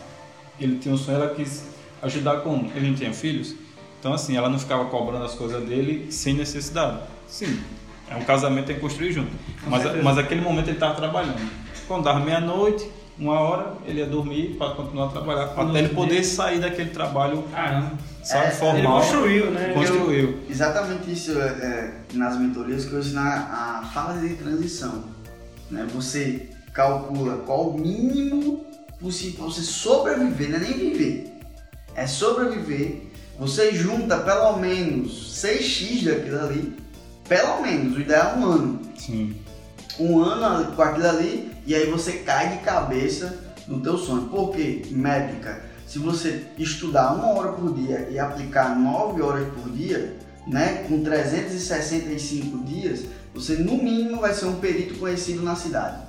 [0.59, 1.63] ele tinha um sonho, ela quis
[2.01, 2.69] ajudar como?
[2.75, 3.55] Ele não tinha filhos.
[3.99, 7.01] Então, assim, ela não ficava cobrando as coisas dele sem necessidade.
[7.27, 7.61] Sim,
[8.09, 9.31] é um casamento tem que construir junto.
[9.67, 11.39] Mas, mas aquele momento ele estava trabalhando.
[11.87, 12.89] Quando dava meia-noite,
[13.21, 17.43] uma hora ele ia dormir para continuar a trabalhar, até ele poder sair daquele trabalho,
[17.51, 17.91] Caramba.
[18.23, 18.77] sabe, É, formal.
[18.77, 19.73] Ele construiu, né?
[19.75, 20.39] Construiu.
[20.49, 25.03] Exatamente isso é, é, nas mentorias que eu ensino a, a fase de transição.
[25.69, 25.87] Né?
[25.93, 28.65] Você calcula qual o mínimo
[28.99, 31.33] possível para você sobreviver, não é nem viver,
[31.93, 33.03] é sobreviver.
[33.37, 36.75] Você junta pelo menos 6x daquilo ali,
[37.29, 38.81] pelo menos, o ideal é um ano.
[38.97, 39.35] Sim.
[39.99, 43.37] Um ano com aquilo ali e aí você cai de cabeça
[43.67, 44.27] no teu sonho.
[44.27, 44.83] Por quê?
[44.91, 45.63] Métrica.
[45.87, 51.03] Se você estudar uma hora por dia e aplicar 9 horas por dia, né, com
[51.03, 56.01] 365 dias, você no mínimo vai ser um perito conhecido na cidade.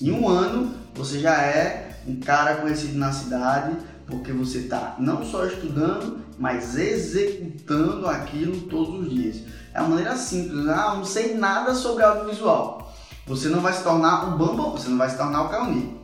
[0.00, 5.24] Em um ano, você já é um cara conhecido na cidade, porque você está não
[5.24, 9.42] só estudando, mas executando aquilo todos os dias.
[9.72, 12.79] É uma maneira simples, ah, eu não sei nada sobre audiovisual.
[13.30, 15.96] Você não vai se tornar um bambam, você não vai se tornar o Cauni.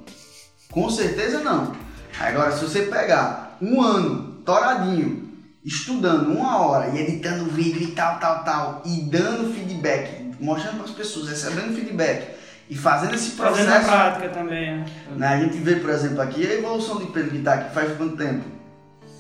[0.71, 1.75] Com certeza não.
[2.21, 5.29] Agora, se você pegar um ano toradinho,
[5.65, 10.85] estudando uma hora e editando vídeo e tal, tal, tal, e dando feedback, mostrando para
[10.85, 12.37] as pessoas, recebendo feedback
[12.71, 13.91] e fazendo esse Fazendo na processo.
[13.91, 14.87] prática também, né?
[15.17, 17.97] Né, a gente vê, por exemplo, aqui a evolução de Pedro que tá aqui faz
[17.97, 18.45] quanto tempo?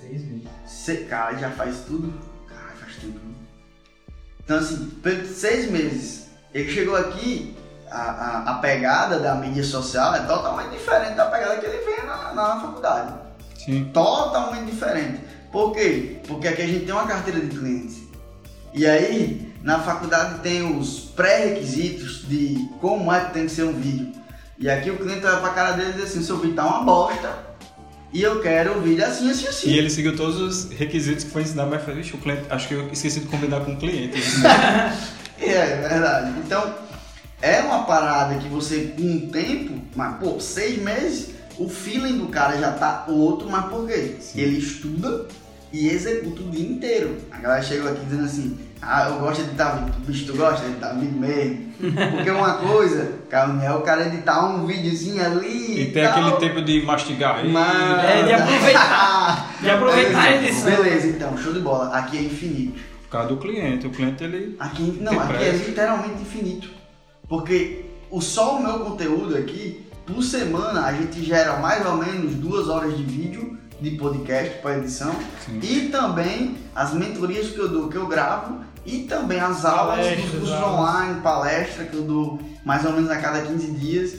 [0.01, 1.09] Seis meses.
[1.09, 2.15] Cara, já faz tudo.
[2.47, 3.21] Cara, faz né?
[4.45, 6.29] Então, assim, Pedro, seis meses.
[6.55, 7.57] Ele chegou aqui,
[7.91, 12.03] a, a, a pegada da mídia social é totalmente diferente da pegada que ele vê
[12.03, 13.15] na, na faculdade.
[13.65, 13.91] Sim.
[13.93, 15.21] Totalmente diferente.
[15.51, 16.19] Por quê?
[16.27, 17.99] Porque aqui a gente tem uma carteira de clientes.
[18.75, 23.73] E aí, na faculdade tem os pré-requisitos de como é que tem que ser um
[23.73, 24.13] vídeo.
[24.59, 26.83] E aqui o cliente vai pra cara dele e diz assim, seu vídeo tá uma
[26.83, 27.47] bosta
[28.13, 29.69] e eu quero um vídeo assim, assim, assim.
[29.69, 32.69] E ele seguiu todos os requisitos que foi ensinado, mas falei, "Ixi, o cliente, acho
[32.69, 34.19] que eu esqueci de combinar com o cliente.
[34.19, 34.97] isso, né?"
[35.39, 36.33] É, é verdade.
[36.39, 36.75] Então,
[37.41, 42.29] é uma parada que você, com o tempo, mas pô, seis meses, o feeling do
[42.29, 44.17] cara já tá outro, mas por quê?
[44.21, 44.41] Sim.
[44.41, 45.27] Ele estuda
[45.73, 47.17] e executa o dia inteiro.
[47.31, 49.95] A galera chegou aqui dizendo assim, ah, eu gosto de editar vídeo.
[50.07, 51.67] Bicho, tu gosta de editar vídeo mesmo?
[52.17, 56.37] Porque uma coisa, cara, é o cara editar um videozinho ali E tem tal, aquele
[56.37, 57.45] tempo de mastigar.
[57.47, 58.05] Mas...
[58.07, 59.57] É, de aproveitar.
[59.61, 60.71] De aproveitar a edição.
[60.71, 61.97] Beleza, então, show de bola.
[61.97, 62.79] Aqui é infinito.
[63.05, 63.87] Por causa do cliente.
[63.87, 64.55] O cliente, ele...
[64.59, 66.76] Aqui, não, aqui é literalmente infinito.
[67.29, 72.35] Porque o, só o meu conteúdo aqui, por semana, a gente gera mais ou menos
[72.35, 75.15] duas horas de vídeo de podcast para edição.
[75.45, 75.61] Sim.
[75.63, 78.65] E também as mentorias que eu dou, que eu gravo.
[78.85, 83.11] E também as aulas, Palestras, os cursos online, palestra que eu dou mais ou menos
[83.11, 84.15] a cada 15 dias.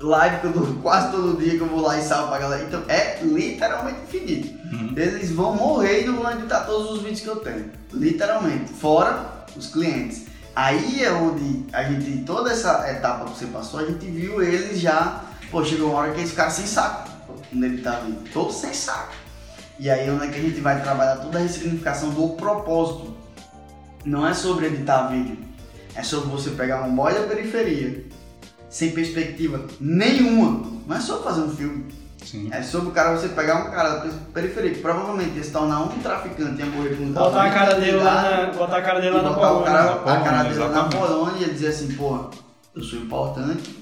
[0.00, 2.64] Live que eu dou quase todo dia que eu vou lá e salvo pra galera.
[2.64, 4.48] Então é literalmente infinito.
[4.72, 4.94] Uhum.
[4.96, 7.70] Eles vão morrer e não vão editar todos os vídeos que eu tenho.
[7.92, 8.72] Literalmente.
[8.72, 10.27] Fora os clientes.
[10.58, 14.80] Aí é onde a gente, toda essa etapa que você passou, a gente viu eles
[14.80, 15.22] já.
[15.52, 17.08] Pô, chegou uma hora que eles ficaram sem saco
[17.48, 18.24] quando editar vídeo.
[18.32, 19.12] Todos sem saco.
[19.78, 23.16] E aí é onde é a gente vai trabalhar toda a ressignificação do propósito.
[24.04, 25.38] Não é sobre editar vídeo.
[25.94, 28.04] É sobre você pegar um boy da periferia,
[28.68, 30.68] sem perspectiva nenhuma.
[30.88, 31.86] Não é só fazer um filme.
[32.30, 32.48] Sim.
[32.52, 35.80] É sobre o cara, você pegar um cara da periferia que provavelmente ia se tornar
[35.82, 39.00] um traficante e ia morrer com Botar a cara dele lá na, botar a cara
[39.00, 39.72] dele lá na botar o Polônia.
[39.72, 40.84] cara, na a cara dele lá na.
[40.84, 42.30] Polônia e dizer assim, pô,
[42.74, 43.78] eu sou importante,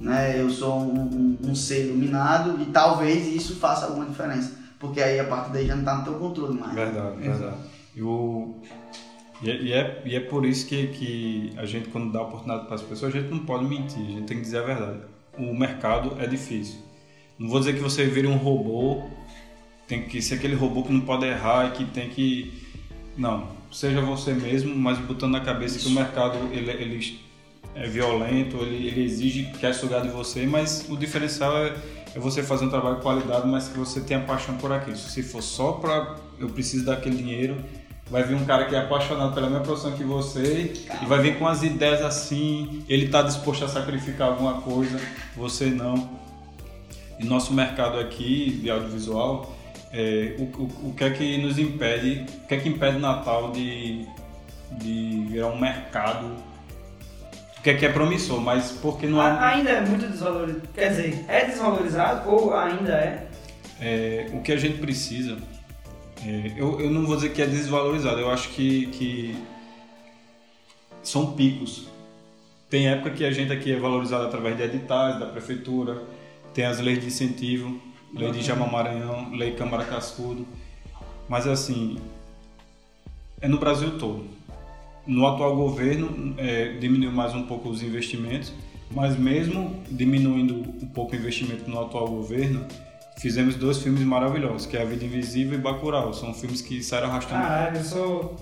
[0.00, 0.40] né?
[0.40, 4.52] Eu sou um, um- um ser iluminado e talvez isso faça alguma diferença.
[4.80, 6.74] Porque aí a partir daí já não tá no teu controle mais.
[6.74, 7.56] Verdade, verdade.
[7.94, 8.56] E, o-
[9.42, 12.64] e é, e é- e é por isso que, que a gente, quando dá oportunidade
[12.66, 15.00] para as pessoas, a gente não pode mentir, a gente tem que dizer a verdade.
[15.38, 16.80] O mercado é difícil.
[17.42, 19.02] Não vou dizer que você vire um robô,
[19.88, 22.68] tem que ser aquele robô que não pode errar e que tem que.
[23.18, 27.20] Não, seja você mesmo, mas botando na cabeça que o mercado ele, ele
[27.74, 31.74] é violento, ele, ele exige, quer sugar de você, mas o diferencial é,
[32.14, 34.96] é você fazer um trabalho de qualidade, mas que você tenha paixão por aquilo.
[34.96, 37.56] Se for só para eu preciso daquele dinheiro,
[38.08, 41.40] vai vir um cara que é apaixonado pela mesma profissão que você e vai vir
[41.40, 45.00] com as ideias assim, ele está disposto a sacrificar alguma coisa,
[45.34, 46.22] você não.
[47.22, 49.54] E nosso mercado aqui de audiovisual,
[49.92, 53.52] é, o, o, o que é que nos impede, o que é que impede Natal
[53.52, 54.06] de,
[54.72, 56.26] de virar um mercado,
[57.58, 60.68] o que é que é promissor, mas porque não há, Ainda é muito desvalorizado.
[60.74, 63.28] Quer dizer, é desvalorizado ou ainda é?
[63.80, 65.38] é, o que a gente precisa,
[66.26, 69.36] é, eu, eu não vou dizer que é desvalorizado, eu acho que, que
[71.02, 71.86] são picos.
[72.70, 76.02] Tem época que a gente aqui é valorizado através de editais da prefeitura,
[76.54, 77.80] tem as leis de incentivo,
[78.14, 80.46] lei de Jama Maranhão, lei Câmara Cascudo,
[81.28, 81.96] mas assim,
[83.40, 84.26] é no Brasil todo.
[85.06, 88.52] No atual governo, é, diminuiu mais um pouco os investimentos,
[88.90, 92.64] mas mesmo diminuindo um pouco o investimento no atual governo,
[93.18, 96.12] fizemos dois filmes maravilhosos, que é A Vida Invisível e Bacurau.
[96.14, 98.36] São filmes que saíram arrastando, Caralho, eu sou.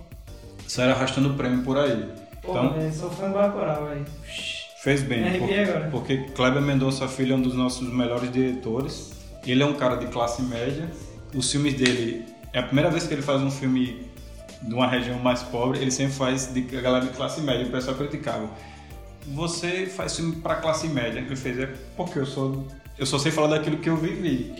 [0.66, 2.08] saíram arrastando prêmio por aí.
[2.42, 4.04] Pô, Então- velho, sou fã do Bacurau, velho.
[4.82, 5.90] Fez bem, arrepiei por- agora.
[5.90, 9.12] porque Kleber Mendonça Filho é um dos nossos melhores diretores.
[9.46, 10.90] Ele é um cara de classe média.
[11.34, 14.06] Os filmes dele, é a primeira vez que ele faz um filme
[14.62, 17.66] de uma região mais pobre, ele sempre faz de galera de classe média.
[17.66, 18.48] O pessoal criticava.
[19.28, 21.18] Você faz filme para classe média.
[21.20, 21.66] Ele fez, é
[21.96, 22.66] porque eu sou
[22.98, 24.52] eu só sei falar daquilo que eu vivi.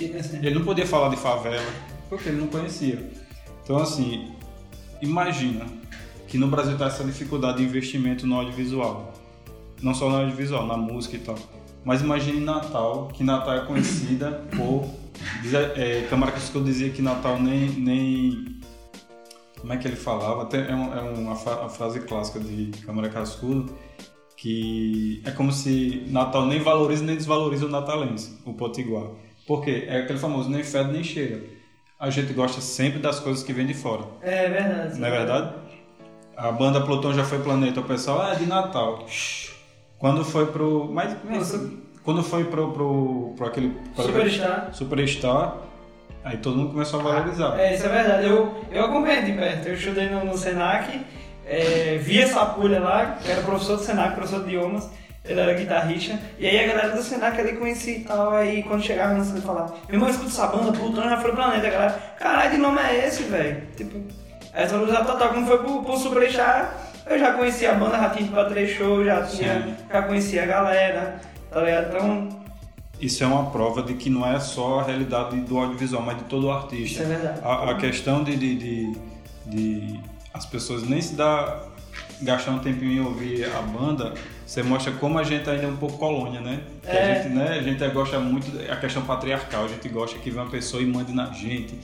[0.43, 1.63] Ele não podia falar de favela,
[2.09, 3.11] porque ele não conhecia.
[3.63, 4.33] Então, assim,
[5.03, 5.67] imagina
[6.27, 9.10] que no Brasil está essa dificuldade de investimento no audiovisual.
[9.83, 11.37] Não só no audiovisual, na música e tal.
[11.85, 14.85] Mas imagine Natal, que Natal é conhecida por...
[15.77, 17.71] É, Câmara Cascudo dizia que Natal nem...
[17.71, 18.61] nem
[19.61, 20.49] como é que ele falava?
[20.57, 23.71] É, um- é uma, uma frase clássica de Câmara Cascudo,
[24.37, 29.05] que é como se Natal nem valoriza nem desvaloriza o natalense, o potiguar.
[29.47, 29.85] Por quê?
[29.87, 31.43] É aquele famoso nem fede nem cheira.
[31.99, 34.05] A gente gosta sempre das coisas que vêm de fora.
[34.23, 34.99] É verdade.
[34.99, 35.55] Não é verdade?
[36.35, 39.05] A banda Plutão já foi planeta, o pessoal ah, é de Natal.
[40.01, 40.91] Quando foi pro.
[40.91, 41.15] Mas.
[42.03, 43.77] Quando foi pro, pro, pro aquele.
[43.95, 44.71] Superstar.
[44.73, 45.57] Superstar,
[46.25, 47.61] aí todo mundo começou a valorizar.
[47.61, 48.27] É, isso é verdade.
[48.27, 49.69] Eu, eu acompanhei de perto.
[49.69, 51.05] Eu estudei no, no Senac,
[51.47, 54.89] é, vi essa pulha lá, que era professor do Senac, professor de idiomas.
[55.23, 56.19] Ele era guitarrista.
[56.39, 58.33] E aí a galera do Senac ali conhecia e tal.
[58.33, 61.67] Aí quando chegava no Senac falava: Meu irmão, escuta essa banda, Plutão já foi planeta.
[61.67, 63.63] A galera, caralho, que nome é esse, velho?
[63.77, 64.01] Tipo,
[64.55, 65.29] essa valorizada total.
[65.29, 68.71] Quando foi pro, pro Superstar, eu já conhecia a banda, já tinha ido pra três
[68.71, 71.21] shows, já, tinha, já conhecia a galera,
[71.51, 71.97] tá ligado?
[71.97, 72.29] Então,
[73.01, 76.25] Isso é uma prova de que não é só a realidade do audiovisual, mas de
[76.25, 77.03] todo o artista.
[77.03, 77.41] isso é verdade.
[77.43, 78.93] A, a questão de, de, de,
[79.47, 80.01] de
[80.33, 81.63] as pessoas nem se dá
[82.23, 84.13] gastar um tempinho em ouvir a banda,
[84.45, 86.61] você mostra como a gente ainda é um pouco colônia, né?
[86.85, 86.99] É.
[86.99, 90.43] a gente, né, a gente gosta muito da questão patriarcal, a gente gosta que venha
[90.43, 91.79] uma pessoa e mande na gente,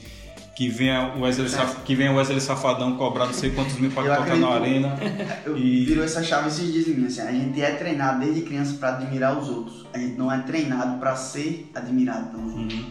[0.57, 3.91] que venha o Wesley, Saf- que venha o Wesley Safadão cobrar não sei quantos mil
[3.91, 4.97] para tocar na arena.
[5.45, 8.41] Eu E- virou essa chave esses dias em mim, assim, a gente é treinado desde
[8.41, 9.85] criança pra admirar os outros.
[9.93, 12.73] A gente não é treinado pra ser admirado pelos outros.
[12.73, 12.89] Uhum.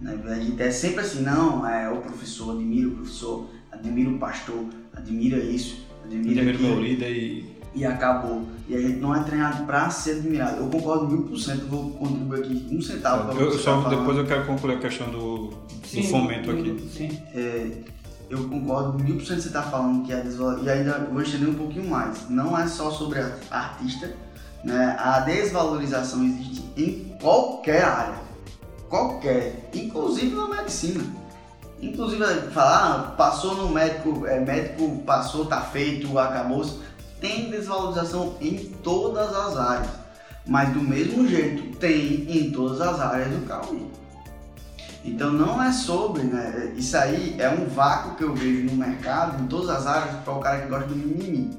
[0.00, 0.18] né?
[0.26, 4.64] A gente é sempre assim, não, é o professor, admira o professor, admira o pastor,
[4.92, 6.68] admira isso, admira aquilo.
[6.68, 8.44] meu líder e e acabou.
[8.68, 10.56] E a gente não é treinado pra ser admirado.
[10.58, 14.16] Eu concordo mil por cento, vou contribuir aqui um centavo eu você só tá depois
[14.18, 16.90] eu quero concluir a questão do, do Sim, fomento do- aqui.
[16.92, 17.22] Sim.
[17.34, 17.70] É,
[18.30, 21.22] eu concordo mil por cento que você está falando que a desvalorização, e ainda vou
[21.22, 24.12] estender um pouquinho mais, não é só sobre a artista,
[24.64, 24.96] né?
[24.98, 28.16] a desvalorização existe em qualquer área,
[28.88, 31.04] qualquer, inclusive na medicina.
[31.80, 36.66] Inclusive, falar, ah, passou no médico, é, médico passou, tá feito, acabou.
[37.20, 39.90] Tem desvalorização em todas as áreas,
[40.46, 43.82] mas do mesmo jeito tem em todas as áreas do Cauê.
[45.04, 46.72] Então não é sobre, né?
[46.76, 50.32] Isso aí é um vácuo que eu vejo no mercado, em todas as áreas, para
[50.32, 51.56] o cara que gosta do mimimi.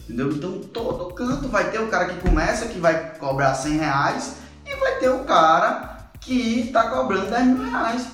[0.00, 0.30] Entendeu?
[0.30, 4.36] Então todo canto vai ter o cara que começa, que vai cobrar 100 reais,
[4.66, 8.06] e vai ter o cara que tá cobrando 10 mil reais.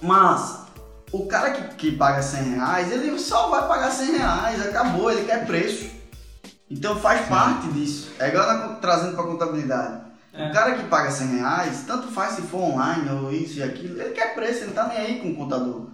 [0.00, 0.59] Mas
[1.12, 5.24] o cara que, que paga 100 reais, ele só vai pagar 100 reais, acabou, ele
[5.24, 5.90] quer preço.
[6.70, 8.12] Então faz parte disso.
[8.18, 10.02] É igual na- trazendo pra contabilidade.
[10.32, 10.48] É.
[10.48, 14.00] O cara que paga 100 reais, tanto faz se for online ou isso e aquilo,
[14.00, 15.86] ele quer preço, ele não tá nem aí com o contador.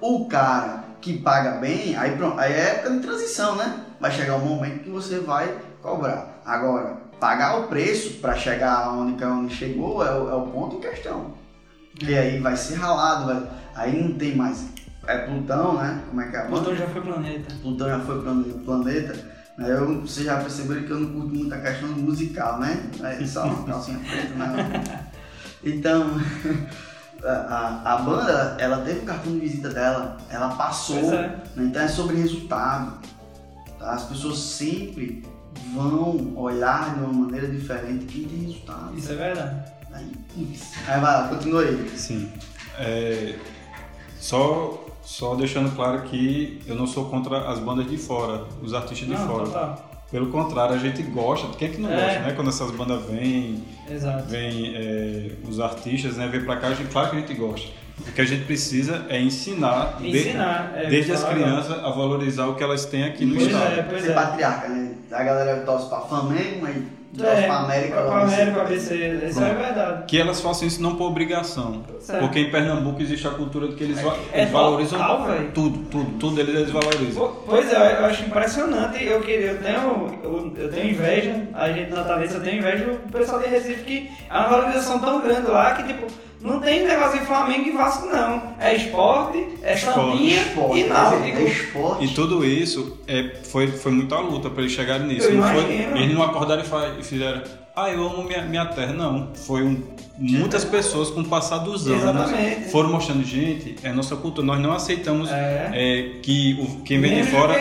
[0.00, 3.80] O cara que paga bem, aí pronto, aí é época de transição, né?
[4.00, 6.40] Vai chegar um momento que você vai cobrar.
[6.44, 10.80] Agora, pagar o preço para chegar onde, onde chegou é o, é o ponto em
[10.80, 11.32] questão.
[12.02, 14.66] E aí vai ser ralado, vai- aí não tem mais.
[15.06, 16.02] É Plutão, né?
[16.08, 16.42] Como é que é?
[16.46, 17.54] Plutão já foi planeta.
[17.60, 18.22] Plutão já foi
[18.64, 19.12] planeta.
[19.58, 19.70] né?
[19.70, 22.82] Eu, vocês já perceberam que eu não curto muito a questão musical, né?
[23.02, 25.04] É só uma calcinha preta, né?
[25.66, 26.10] Então,
[27.24, 31.28] a, a, banda, ela teve o cartão de visita dela, ela passou, é.
[31.28, 31.42] né?
[31.56, 32.98] então é sobre resultado.
[33.78, 33.92] tá?
[33.92, 35.24] As pessoas sempre
[35.74, 38.94] vão olhar de uma maneira diferente quem tem resultado.
[38.94, 39.72] Isso é verdade.
[39.94, 40.12] Aí,
[40.86, 41.90] vai lá, continua aí.
[41.96, 42.30] Sim.
[42.78, 43.34] É,
[44.18, 49.08] só, só deixando claro que eu não sou contra as bandas de fora, os artistas
[49.08, 49.44] de Não, fora.
[49.44, 49.90] total.
[50.10, 51.48] Pelo contrário, a gente gosta.
[51.56, 51.96] Quem é que não É.
[52.04, 52.32] gosta, né?
[52.36, 54.28] Quando essas bandas vêm, Exato.
[54.28, 56.28] vem é, os artistas, né?
[56.28, 57.68] Vem pra cá, a gente, claro que a gente gosta.
[58.00, 60.72] O que a gente precisa é ensinar, de- Ensinar.
[60.76, 63.72] é, desde as crianças a valorizar o que elas têm aqui no Pois estado.
[63.78, 64.14] é, pois Ser é.
[64.14, 64.94] patriarca, né?
[65.12, 66.76] A galera torce pra Flamengo, mas
[67.22, 68.02] É, pra América.
[68.02, 69.20] pra América, ABC.
[69.28, 70.04] Isso é verdade.
[70.06, 71.82] Que elas façam isso não por obrigação.
[72.00, 72.20] Certo.
[72.20, 75.78] Porque em Pernambuco existe a cultura de que eles, va- É eles valorizam total, tudo,
[75.90, 77.22] tudo, tudo eles, eles valorizam.
[77.28, 79.04] Po- Pois é, eu acho impressionante.
[79.04, 83.48] Eu, eu, tenho, eu, eu tenho inveja, a gente natalista tem inveja do pessoal de
[83.48, 86.06] Recife, que é uma valorização tão grande lá que, tipo,
[86.44, 88.42] não tem negócio de Flamengo e Vasco, não.
[88.60, 91.24] É esporte, é sambinha Esporte, e náutico.
[91.38, 92.04] é esporte.
[92.04, 95.26] E tudo isso é, foi, foi muita luta para eles chegarem nisso.
[95.28, 96.66] Eu Não foi- eles não acordaram e
[97.00, 97.42] e fizeram,
[97.74, 98.92] ah, eu amo minha, minha terra.
[98.92, 99.30] Não.
[99.34, 99.82] Foi um,
[100.16, 102.70] muitas pessoas com o passar dos anos Exatamente.
[102.70, 104.46] foram mostrando, gente, é nossa cultura.
[104.46, 105.70] Nós não aceitamos É.
[105.74, 107.54] é, que o, quem vem de fora.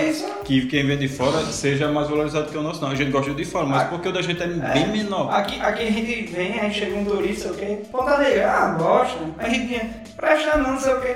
[0.45, 2.89] que quem vem de fora seja mais valorizado que o nosso, não.
[2.89, 3.85] A gente gosta de fora, mas Ah.
[3.85, 5.31] porque o da gente é bem menor.
[5.33, 7.79] Aqui, aqui a gente vem, a gente chega um turista, o quê?
[7.91, 9.17] Ponta Negra, ah, gosta.
[9.37, 9.81] A gente
[10.15, 11.15] presta não, sei o quê.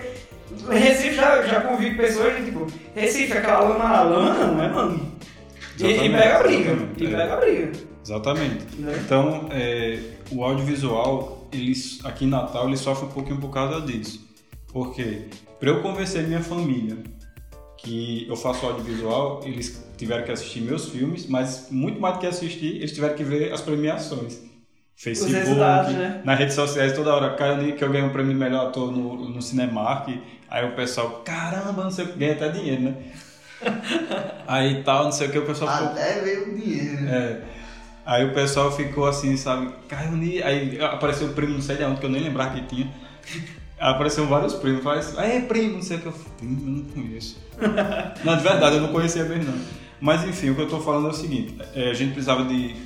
[0.69, 2.65] Recife já, já convive pessoas que, tipo,
[2.95, 5.01] Recife, aquela lama, lama não, é mangue.
[5.79, 7.09] E, e pega a briga, e é.
[7.09, 7.71] pega a briga.
[8.03, 8.65] Exatamente.
[8.79, 8.99] Né?
[9.05, 9.99] Então, é,
[10.31, 14.27] o audiovisual, eles, aqui em Natal, ele sofre um pouquinho por causa disso.
[14.67, 15.25] Porque,
[15.59, 16.97] para eu convencer minha família
[17.77, 22.27] que eu faço audiovisual, eles tiveram que assistir meus filmes, mas muito mais do que
[22.27, 24.45] assistir, eles tiveram que ver as premiações.
[24.95, 25.31] Facebook,
[25.93, 26.21] né?
[26.25, 29.29] nas redes sociais, toda hora, cara, que eu ganhei um prêmio de melhor ator no,
[29.29, 30.09] no Cinemark,
[30.49, 32.95] aí o pessoal, caramba, não sei o que, ganha até dinheiro, né?
[34.47, 37.07] aí tal, não sei o que, o pessoal Até veio o dinheiro.
[37.07, 37.41] é.
[38.07, 39.69] Aí o pessoal ficou assim, sabe?
[40.45, 42.89] Aí apareceu o primo, não sei de onde, que eu nem lembrava que tinha.
[43.77, 44.81] Apareceu vários primos.
[44.81, 46.05] Falei assim, ah, é primo, não sei o que.
[46.05, 47.37] Eu primo, eu não conheço.
[47.59, 49.61] de verdade, eu não conhecia mesmo, não.
[49.99, 52.77] Mas enfim, o que eu tô falando é o seguinte: é, a gente precisava de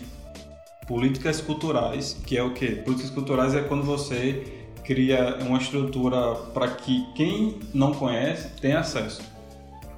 [0.87, 2.81] políticas culturais, que é o quê?
[2.83, 4.43] Políticas culturais é quando você
[4.83, 9.21] cria uma estrutura para que quem não conhece tenha acesso.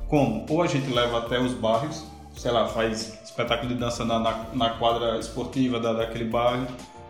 [0.09, 0.45] Como?
[0.49, 2.03] Ou a gente leva até os bairros,
[2.35, 6.67] sei lá, faz espetáculo de dança na, na, na quadra esportiva da, daquele bairro,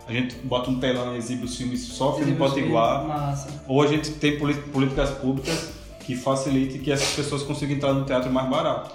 [0.07, 3.63] a gente bota um telão e exibe os filmes, só filme potiguar, Massa.
[3.67, 5.71] ou a gente tem políticas públicas
[6.01, 8.91] que facilitem que essas pessoas consigam entrar no teatro mais barato.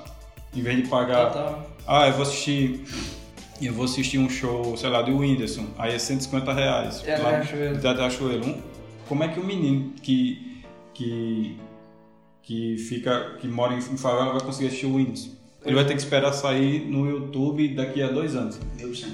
[0.55, 1.66] Em vez de pagar Total.
[1.87, 2.85] ah, eu vou assistir.
[3.61, 7.01] Eu vou assistir um show, sei lá, do Whindersson, aí é 150 reais.
[7.01, 7.81] Teatro Lá- Riachuelo.
[7.81, 8.47] Riachuelo.
[8.47, 8.62] Um-
[9.09, 10.62] Como é que o menino que,
[10.95, 11.59] que,
[12.43, 15.31] que fica, que mora em favela vai conseguir assistir o Whindersson?
[15.64, 18.59] Ele vai ter que esperar sair no YouTube daqui a dois anos.
[18.76, 19.06] Deus.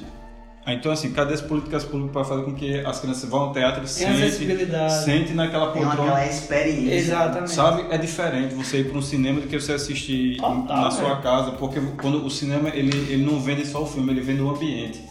[0.66, 3.52] Ah, Então, assim, cadê as políticas públicas para fazer com que as crianças vão ao
[3.52, 6.12] teatro e Tem sentem, sentem naquela Tem poltrona?
[6.12, 6.94] aquela experiência.
[6.94, 7.50] Exatamente.
[7.50, 11.10] Sabe, é diferente você ir para um cinema do que você assistir Total, na sua
[11.10, 11.22] velho.
[11.22, 14.48] casa, porque quando o cinema ele, ele não vende só o filme, ele vende o
[14.50, 15.02] ambiente.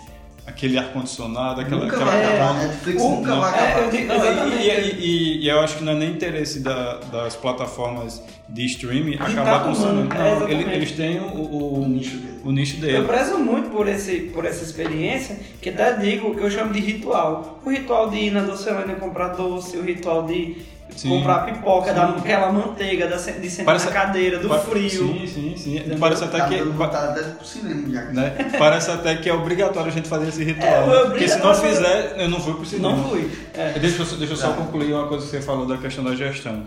[0.45, 1.83] Aquele ar-condicionado, aquela.
[1.83, 2.53] Nunca aquela vai É, acabar.
[2.67, 3.79] Netflix o- nunca não, vai é, acabar.
[3.95, 7.35] eu Não, e- e, e- e eu acho que não é nem interesse da- das
[7.37, 10.15] plataformas de streaming tá acabar com o tomando, cinema.
[10.27, 10.69] é, exatamente.
[10.75, 12.39] eles, têm o, o, O nicho dele.
[12.43, 13.03] o nicho Eu dele.
[13.07, 17.61] prezo muito por, esse, por essa experiência, que até digo que eu chamo de ritual.
[17.65, 20.57] O ritual de ir na docelândia comprar doce, o ritual de
[20.95, 21.09] Sim.
[21.09, 21.95] comprar pipoca, Sim.
[21.95, 24.89] dar aquela manteiga, da, de sentar Parece- na cadeira, do frio.
[24.89, 25.81] Sim, sim, sim.
[25.99, 26.61] Parece até Tá que.
[26.61, 28.01] vontade cinema já.
[28.11, 28.29] né?
[28.57, 30.67] Parece até que é obrigatório a gente fazer esse ritual.
[30.71, 30.95] É, né?
[30.95, 32.95] é Porque se não fizer, eu não fui pro cinema.
[32.95, 33.29] Não fui.
[33.53, 33.77] É.
[33.79, 34.57] Deixa eu, deixa eu só Tá.
[34.57, 36.63] concluir uma coisa que você falou da questão da gestão.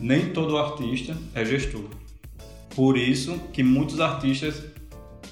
[0.00, 1.84] Nem todo artista é gestor.
[2.74, 4.62] Por isso que muitos artistas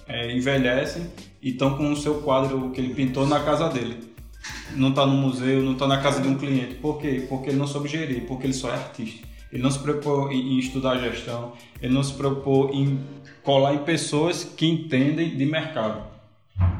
[0.08, 1.06] é, envelhecem
[1.42, 3.98] e estão com o seu quadro que ele pintou na casa dele.
[4.74, 6.74] Não está no museu, não está na casa de um cliente.
[6.74, 7.26] Por quê?
[7.28, 9.26] Porque ele não soube gerir, porque ele só é artista.
[9.52, 13.00] Ele não se preocupou em, estudar gestão, ele não se preocupou em
[13.42, 16.02] colar em pessoas que entendem de mercado.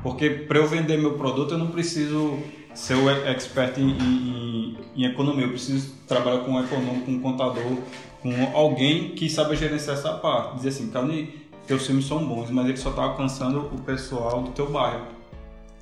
[0.03, 2.39] Porque para eu vender meu produto eu não preciso
[2.75, 7.21] ser o expert em, em, em economia, eu preciso trabalhar com um econômico, com um
[7.21, 7.79] contador,
[8.21, 10.57] com alguém que saiba gerenciar essa parte.
[10.57, 14.51] Dizer assim, Cani, teus filmes são bons, mas ele só está alcançando o pessoal do
[14.51, 15.16] teu bairro.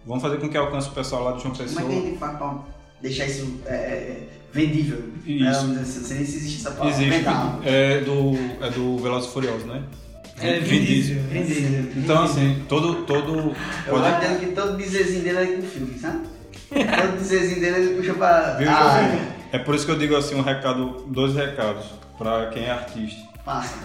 [0.06, 1.80] Vamos fazer com que alcance o pessoal lá de João Pessoa.
[1.80, 2.54] Como é que a gente faz para
[3.00, 5.02] deixar isso é, é vendível?
[5.26, 5.66] Isso.
[5.66, 5.78] Né?
[5.78, 7.02] Não sei nem se existe essa palavra.
[7.02, 7.24] Existe.
[7.64, 9.82] É do, é do Velozes e Furiosos, né?
[10.40, 11.22] É, Vin Diesel.
[11.30, 11.80] Vin Diesel.
[11.96, 13.04] Então, assim, todo.
[13.04, 13.54] todo
[13.86, 16.26] Eu pode- tô entendendo que todo dizerzinho dele é com filme, sabe?
[16.68, 18.54] todo dizerzinho dele ele puxa pra.
[18.54, 19.28] Viu, ah, Jorginho?
[19.52, 21.84] É por isso que eu digo assim, um recado, dois recados
[22.18, 23.22] para quem é artista.
[23.44, 23.76] Passa.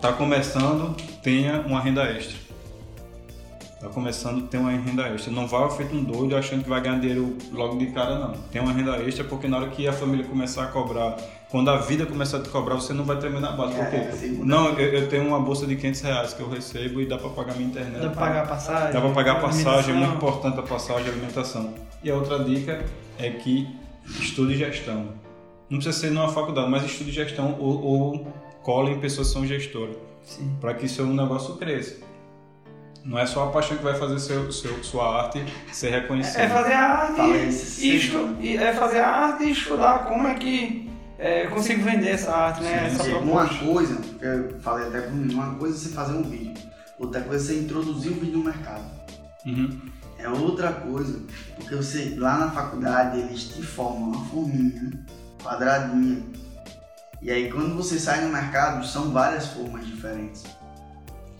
[0.00, 2.36] Tá começando, tenha uma renda extra.
[3.82, 5.32] Tá começando, tenha uma renda extra.
[5.32, 8.32] Não vá feito um doido achando que vai ganhar dinheiro logo de cara, não.
[8.52, 11.16] Tem uma renda extra porque na hora que a família começar a cobrar,
[11.50, 13.74] quando a vida começar a te cobrar, você não vai tremer na base.
[13.74, 14.44] Por É, sim, muda.
[14.44, 17.30] Não, eu, eu tenho uma bolsa de 500 reais que eu recebo e dá para
[17.30, 18.00] pagar minha internet.
[18.02, 18.92] Dá pra pagar a passagem.
[18.92, 21.74] Dá pra pagar a passagem, é muito importante a passagem e a alimentação.
[22.04, 22.84] E a outra dica
[23.18, 23.68] é que
[24.06, 25.08] estude gestão.
[25.68, 29.44] Não precisa ser numa faculdade, mas estude gestão ou, ou cole em pessoas que são
[29.44, 30.56] gestoras, Sim.
[30.60, 32.11] para que seu negócio cresça.
[33.04, 36.42] Não é só a paixão que vai fazer seu, seu, sua arte ser reconhecida.
[36.44, 37.20] É fazer a arte
[37.80, 40.88] e, estu- é fazer a arte e estudar como é que
[41.18, 42.88] é, eu consigo vender essa arte, né?
[42.90, 43.12] Sim, essa sim.
[43.14, 46.54] Uma coisa, que eu falei até com mim, uma coisa é você fazer um vídeo,
[46.98, 48.84] outra coisa é você introduzir o vídeo no mercado.
[49.46, 49.80] Uhum.
[50.18, 51.20] É outra coisa,
[51.56, 54.92] porque você, lá na faculdade, eles te formam uma forminha,
[55.42, 56.22] quadradinha.
[57.20, 60.44] E aí quando você sai no mercado, são várias formas diferentes.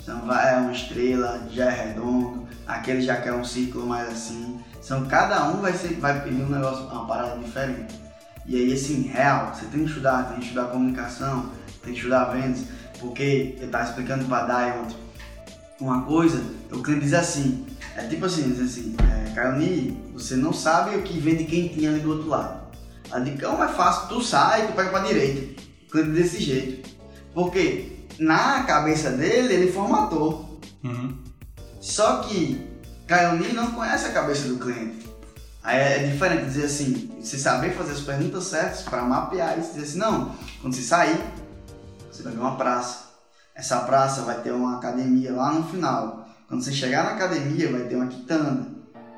[0.04, 4.60] São va- é uma estrela, já é redondo, aquele já quer um círculo mais assim.
[4.80, 7.94] São, cada um vai, ser, vai pedir um negócio, uma parada diferente.
[8.44, 11.50] E aí assim, real, você tem que estudar, tem que estudar comunicação,
[11.82, 12.64] tem que estudar vendas,
[12.98, 14.96] porque eu tava explicando pra Dai ontem
[15.80, 20.52] uma coisa, o cliente diz assim, é tipo assim, diz assim, é, Caroni, você não
[20.52, 22.62] sabe o que vende quentinha ali do outro lado.
[23.10, 25.60] A dica é fácil, tu sai tu pega pra direita.
[25.86, 26.88] O cliente desse jeito.
[27.34, 27.91] Porque
[28.22, 30.60] na cabeça dele, ele formatou.
[30.84, 31.16] Uhum.
[31.80, 32.70] Só que
[33.06, 35.10] Caioni não conhece a cabeça do cliente.
[35.62, 39.84] Aí é diferente dizer assim, você saber fazer as perguntas certas para mapear isso, dizer
[39.84, 41.20] assim, não, quando você sair,
[42.10, 43.12] você vai ver uma praça.
[43.54, 46.26] Essa praça vai ter uma academia lá no final.
[46.48, 48.66] Quando você chegar na academia, vai ter uma quitanda.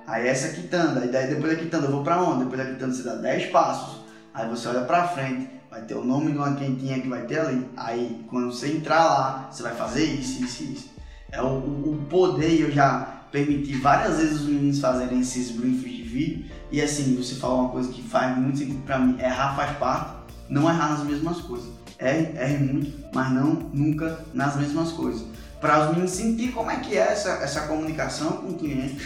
[0.06, 2.44] Aí essa quitanda, aí daí depois da quitanda eu vou pra onde?
[2.44, 4.04] Depois da quitanda você dá 10 passos.
[4.34, 7.40] Aí você olha pra frente, vai ter o nome de uma quentinha que vai ter
[7.40, 7.68] ali.
[7.76, 10.90] Aí quando você entrar lá, você vai fazer isso, isso, isso.
[11.32, 16.02] É o, o poder, eu já permiti várias vezes os meninos fazerem esses briefs de
[16.02, 16.44] vídeo.
[16.70, 19.18] E assim, você falou uma coisa que faz muito sentido pra mim.
[19.18, 21.68] Errar faz parte, não errar nas mesmas coisas.
[21.98, 25.24] Erre, erre muito, mas não nunca nas mesmas coisas.
[25.60, 28.96] Para os meninos sentir como é que é essa, essa comunicação com o cliente.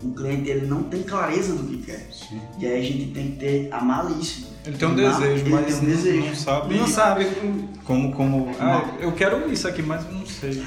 [0.00, 2.08] O cliente ele não tem clareza do que quer.
[2.12, 2.40] Sim.
[2.56, 4.46] E aí a gente tem que ter a malícia.
[4.68, 6.26] Ele tem um desejo, ele mas não- desejo.
[6.26, 7.26] não sabe Não sabe.
[7.84, 8.12] como.
[8.12, 10.62] como ah, eu quero isso aqui, mas não sei.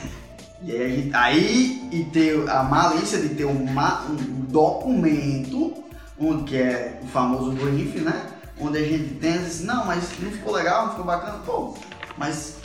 [0.64, 5.76] E aí, aí e ter a malícia de ter um, um documento,
[6.20, 8.26] onde que é o famoso brief, né?
[8.60, 11.76] Onde a gente tem assim, não, mas não ficou legal, não ficou bacana, pô,
[12.18, 12.58] mas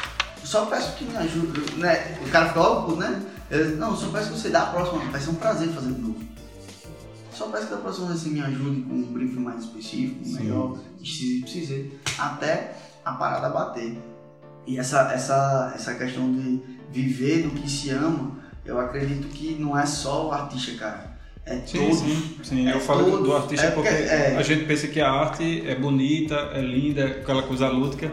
[0.42, 2.16] só peço que me ajude, né?
[2.26, 3.20] O cara fica logo, né?
[3.50, 6.00] Eu, não, só peço que você dá a próxima, vai ser um prazer fazer de
[6.00, 6.16] novo.
[7.32, 10.72] Só peço que a próxima vez você me ajude com um brief mais específico, Sim.
[11.10, 11.84] Precisar,
[12.18, 12.72] até
[13.04, 13.96] a parada bater.
[14.66, 19.78] E essa, essa, essa questão de viver do que se ama, eu acredito que não
[19.78, 21.16] é só o artista, cara.
[21.44, 21.94] É Sim, todo.
[21.94, 22.68] sim, sim.
[22.68, 24.36] É eu falo do- artista É porque porque- é.
[24.36, 28.10] a gente pensa que a arte é bonita, é linda, é aquela coisa lúdica,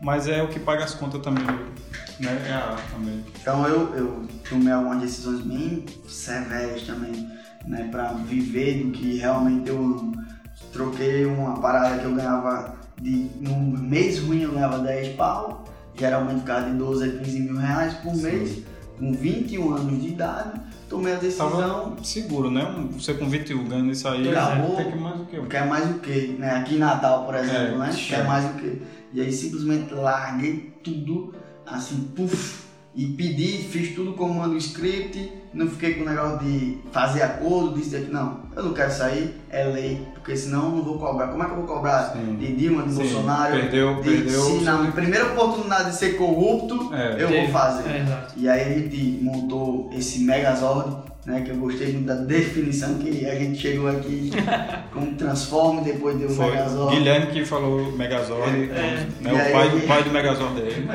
[0.00, 2.44] mas é o que paga as contas também, né?
[2.46, 3.24] É a arte também.
[3.42, 7.28] Então eu, eu tomei algumas decisões bem severas também,
[7.66, 7.88] né?
[7.90, 10.24] Pra viver do que realmente eu amo.
[10.72, 13.30] Troquei uma parada que eu ganhava de.
[13.40, 17.94] Num mês ruim eu ganhava 10 pau, geralmente ficava de 12 a 15 mil reais
[17.94, 18.22] por Sim.
[18.22, 18.58] mês,
[18.98, 21.50] com 21 anos de idade, tomei a decisão.
[21.50, 22.64] Tava seguro, né?
[22.64, 24.76] Um- Você com 21 ganhando isso aí, Acabou.
[24.76, 25.40] tem que mais o que?
[25.46, 26.50] Quer mais o que, né?
[26.56, 27.92] Aqui em Natal, por exemplo, É, né?
[27.92, 28.08] sim.
[28.08, 28.82] Quer mais o que.
[29.12, 31.34] E aí simplesmente larguei tudo,
[31.66, 36.38] assim, puf, e pedi, fiz tudo como manda o script, não fiquei com o negócio
[36.40, 38.12] de fazer acordo, disso e daquilo.
[38.12, 41.28] Não, eu não quero sair, é lei, porque senão eu não vou cobrar.
[41.28, 42.36] Como é que eu vou cobrar Sim.
[42.36, 43.52] de Dilma, de Sim, Bolsonaro?
[43.52, 47.14] perdeu- de, perdeu Se na primeira oportunidade de ser corrupto, É.
[47.22, 47.52] eu vou Teve.
[47.52, 47.88] fazer.
[47.88, 48.26] É.
[48.36, 51.40] E aí a gente montou esse Megazord, né?
[51.40, 54.30] Que eu gostei muito da definição que a gente chegou aqui
[54.92, 56.96] como Transforme, depois deu o Foi Megazord.
[56.96, 59.06] Guilherme que falou Megazord, É.
[59.20, 60.86] né, o, aí- pai, o pai do Megazord dele.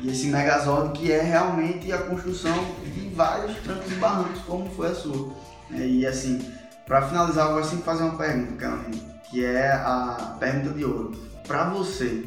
[0.00, 2.54] E esse Megazord que é realmente a construção
[2.84, 5.34] de vários trancos e barrancos, como foi a sua.
[5.72, 6.40] É, E assim,
[6.86, 11.10] para finalizar, eu vou sempre fazer uma pergunta, Carolina, que é a pergunta de ouro.
[11.46, 12.24] Para você,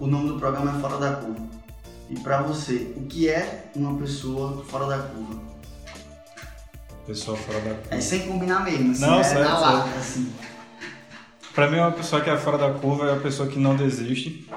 [0.00, 1.48] o nome do programa é Fora da Curva.
[2.10, 5.40] E para você, o que é uma pessoa fora da curva?
[7.06, 10.32] Pessoa fora da É sem combinar mesmo, assim, Não, é certo, na lata, assim.
[11.54, 14.50] Pra mim, uma pessoa que é fora da curva é a pessoa que não desiste.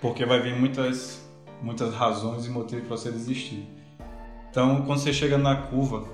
[0.00, 1.21] Porque vai vir muitas,
[1.62, 3.68] muitas razões e motivos para você desistir.
[4.50, 6.04] Então, quando você chega na curva,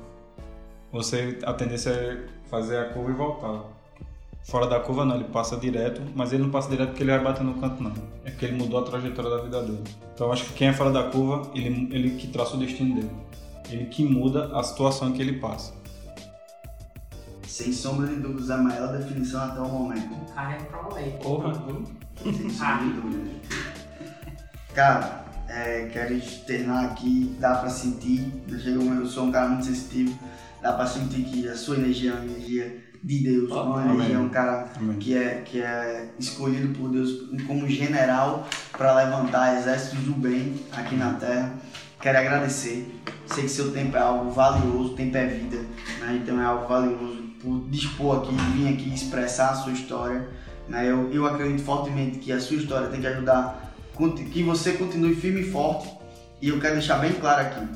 [0.92, 3.64] você a tendência é fazer a curva e voltar.
[4.44, 7.22] Fora da curva não, ele passa direto, mas ele não passa direto porque ele vai
[7.22, 7.92] bater no canto não.
[8.24, 9.84] É porque ele mudou a trajetória da vida dele.
[10.14, 13.10] Então acho que quem é fora da curva, ele, ele que traça o destino dele.
[13.68, 15.74] Ele que muda a situação que ele passa.
[17.46, 20.14] Sem sombra de dúvidas, a maior definição até o momento.
[20.34, 21.22] Cara, é pro leite.
[21.22, 21.52] Porra.
[22.22, 23.32] Sem sombra de dúvidas.
[24.74, 28.30] Cara, é, quero externar aqui, dá pra sentir,
[28.66, 30.18] eu, sou um cara muito sensitivo,
[30.60, 33.94] dá pra sentir que a sua energia é uma energia de Deus, uma Amém.
[33.94, 34.98] energia, um cara Amém.
[34.98, 40.96] que é, que é escolhido por Deus como general para levantar exércitos do bem aqui
[40.96, 41.54] na terra.
[42.00, 42.94] Quero agradecer.
[43.26, 45.58] Sei que seu tempo é algo valioso, tempo é vida,
[46.00, 46.20] né?
[46.22, 50.28] então é algo valioso por dispor aqui, vir aqui expressar a sua história.
[50.68, 50.90] Né?
[50.90, 53.67] Eu, eu acredito fortemente que a sua história tem que ajudar,
[54.30, 55.88] que você continue firme e forte.
[56.40, 57.66] E eu quero deixar bem claro aqui: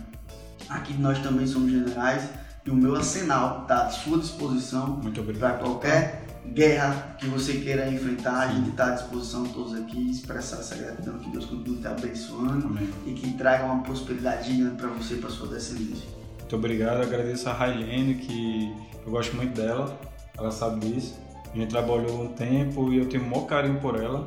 [0.69, 2.29] aqui nós também somos generais
[2.65, 5.01] e o meu arsenal está à sua disposição
[5.39, 10.59] para qualquer guerra que você queira enfrentar, a gente está à disposição todos aqui, expressar
[10.59, 12.89] essa gratidão que Deus continue te abençoando Amém.
[13.07, 16.09] e que traga uma prosperidade gigante para você e para sua descendência.
[16.39, 18.73] Muito obrigado, agradeço a Railene, que
[19.05, 19.99] eu gosto muito dela,
[20.37, 21.19] ela sabe disso.
[21.53, 24.27] A gente trabalhou um tempo e eu tenho o maior carinho por ela.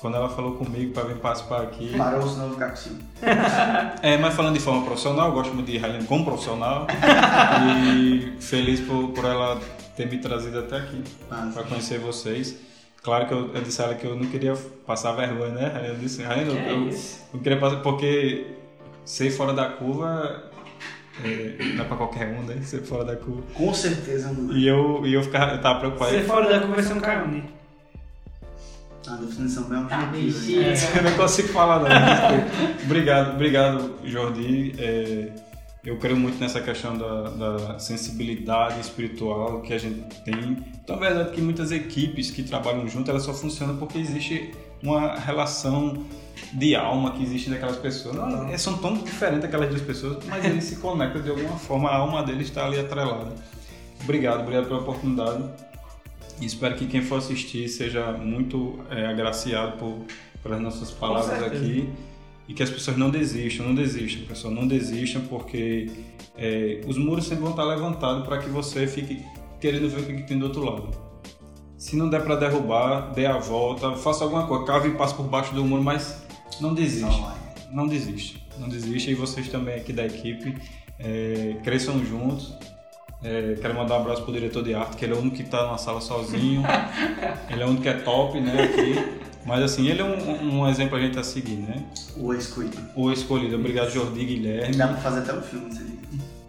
[0.00, 1.94] Quando ela falou comigo para vir participar aqui.
[1.96, 3.04] Parou, senão eu vou ficar com ciúme.
[4.02, 6.86] É, mas falando de forma profissional, eu gosto muito de Railene como profissional.
[7.94, 9.60] e feliz por, por ela
[9.96, 12.56] ter me trazido até aqui para conhecer vocês.
[13.02, 14.54] Claro que eu, eu disse a ela que eu não queria
[14.86, 15.86] passar vergonha, né?
[15.88, 17.20] Eu disse, é eu, eu, isso?
[17.34, 18.46] não queria passar, porque
[19.04, 20.44] ser fora da curva
[21.22, 22.60] é, não é pra qualquer um, né?
[22.62, 23.42] Ser fora da curva.
[23.52, 24.56] com certeza não é.
[24.56, 26.10] E eu, e eu, ficava, eu tava preocupado.
[26.10, 27.59] Você fora da curva vai ser um Caone.
[29.08, 30.62] A definição bem Tá objetiva.
[30.70, 30.98] bexiga.
[30.98, 31.88] Eu não consigo falar não.
[31.88, 32.82] desculpa.
[32.84, 34.74] obrigado, obrigado, Jordi.
[34.78, 35.32] É,
[35.84, 40.58] eu creio muito nessa questão da, da sensibilidade espiritual que a gente tem.
[40.84, 45.14] Então, é verdade que muitas equipes que trabalham junto, elas só funcionam porque existe uma
[45.18, 46.04] relação
[46.52, 48.16] de alma que existe daquelas pessoas.
[48.16, 51.88] Não, é, são tão diferentes aquelas duas pessoas, mas eles se conectam de alguma forma,
[51.88, 53.32] a alma deles está ali atrelada.
[54.02, 55.44] Obrigado, obrigado pela oportunidade.
[56.40, 59.98] E espero que quem for assistir seja muito é, agraciado por,
[60.42, 61.88] pelas nossas palavras aqui.
[62.48, 65.88] E que as pessoas não desistam, não desistam, pessoal, não desistam porque
[66.36, 69.24] é, os muros sempre vão estar levantados para que você fique
[69.60, 70.88] querendo ver o que tem do outro lado.
[71.78, 75.22] Se não der para derrubar, dê a volta, faça alguma coisa, cave e passe por
[75.22, 76.26] baixo do muro, mas
[76.60, 79.10] não desista Não não desiste, não desiste.
[79.10, 80.56] E vocês também aqui da equipe
[80.98, 82.52] é, cresçam juntos.
[83.22, 85.44] É, quero mandar um abraço pro diretor de arte, que ele é o único que
[85.44, 86.62] tá na sala sozinho.
[87.50, 89.20] ele é o único que é top, né, aqui.
[89.44, 91.84] Mas assim, ele é um, um exemplo a gente a seguir, né?
[92.16, 92.78] O escolhido.
[92.94, 96.00] O escolhido, obrigado Jordi Guilherme, Dá pra fazer até o filme, você diz.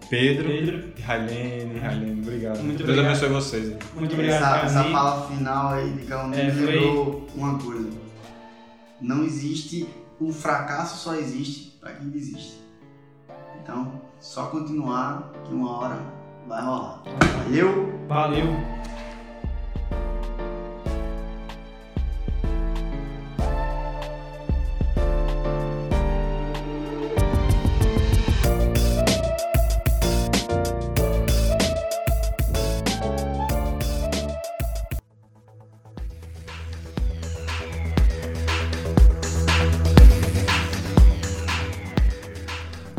[0.09, 0.83] Pedro, Pedro.
[0.97, 2.57] e Railene, Railene, obrigado.
[2.61, 3.05] Muito Deus obrigado.
[3.11, 3.77] abençoe vocês.
[3.95, 7.89] Muito obrigado, essa, essa fala final aí de Caone É, me foi- lembrou uma coisa.
[8.99, 9.87] Não existe,
[10.19, 12.59] o fracasso só existe para quem desiste.
[13.63, 15.97] Então, só continuar que uma hora
[16.47, 17.01] vai rolar.
[17.45, 17.91] Valeu!
[18.07, 18.71] Valeu.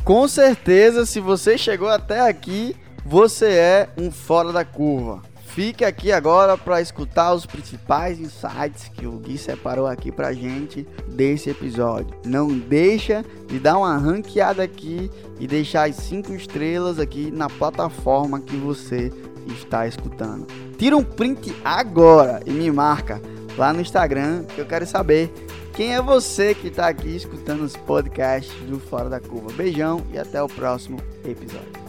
[0.05, 5.23] Com certeza, se você chegou até aqui, você é um fora da curva.
[5.55, 10.87] Fique aqui agora para escutar os principais insights que o Gui separou aqui pra gente
[11.09, 12.17] desse episódio.
[12.25, 18.41] Não deixa de dar uma ranqueada aqui e deixar as 5 estrelas aqui na plataforma
[18.41, 19.13] que você
[19.47, 20.47] está escutando.
[20.79, 23.21] Tira um print agora e me marca
[23.59, 25.31] lá no Instagram que eu quero saber
[25.75, 29.53] quem é você que está aqui escutando os podcasts do Fora da Curva.
[29.53, 31.82] Beijão e até o próximo episódio.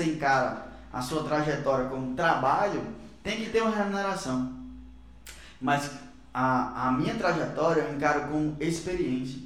[0.00, 2.82] Você encara a sua trajetória como trabalho,
[3.22, 4.52] tem que ter uma remuneração.
[5.60, 5.90] Mas
[6.32, 9.38] a, a minha trajetória eu encaro como experiência.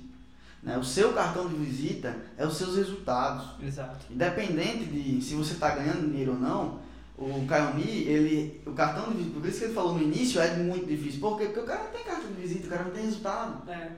[0.62, 0.78] Né?
[0.78, 3.46] O seu cartão de visita é os seus resultados.
[3.60, 4.06] Exato.
[4.10, 6.78] Independente de se você está ganhando dinheiro ou não,
[7.18, 10.56] o Kaiomi, ele, o cartão de visita, por isso que ele falou no início, é
[10.56, 11.20] muito difícil.
[11.20, 11.46] Por quê?
[11.46, 13.70] Porque o cara não tem cartão de visita, o cara não tem resultado.
[13.70, 13.90] É.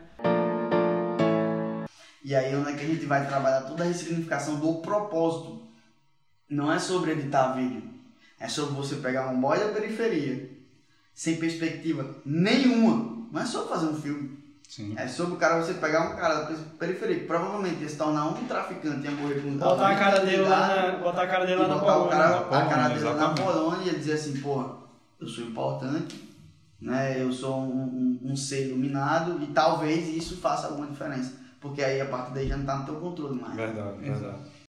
[2.25, 5.66] E aí onde é a gente vai trabalhar toda a ressignificação do propósito.
[6.49, 7.83] Não é sobre editar vídeo.
[8.39, 10.51] É sobre você pegar um boy da periferia,
[11.15, 13.27] sem perspectiva nenhuma.
[13.33, 14.37] Não é só fazer um filme.
[14.69, 14.95] Sim.
[14.99, 18.27] É sobre o cara, você pegar um cara da periferia, que provavelmente ia se tornar
[18.27, 21.61] um traficante, ia morrer com Botar a cara dele lá na, botar a cara dele
[21.63, 22.11] lá na botar o Polônia.
[22.11, 23.43] cara, Na a cara Polônia, dele na exatamente.
[23.43, 24.77] Polônia e dizer assim, porra,
[25.21, 26.29] eu sou importante,
[26.81, 27.23] né?
[27.23, 31.33] Eu sou um, um, um ser iluminado e talvez isso faça alguma diferença.
[31.61, 33.55] Porque aí a partir daí já não tá no teu controle mais.
[33.55, 34.37] Verdade, verdade.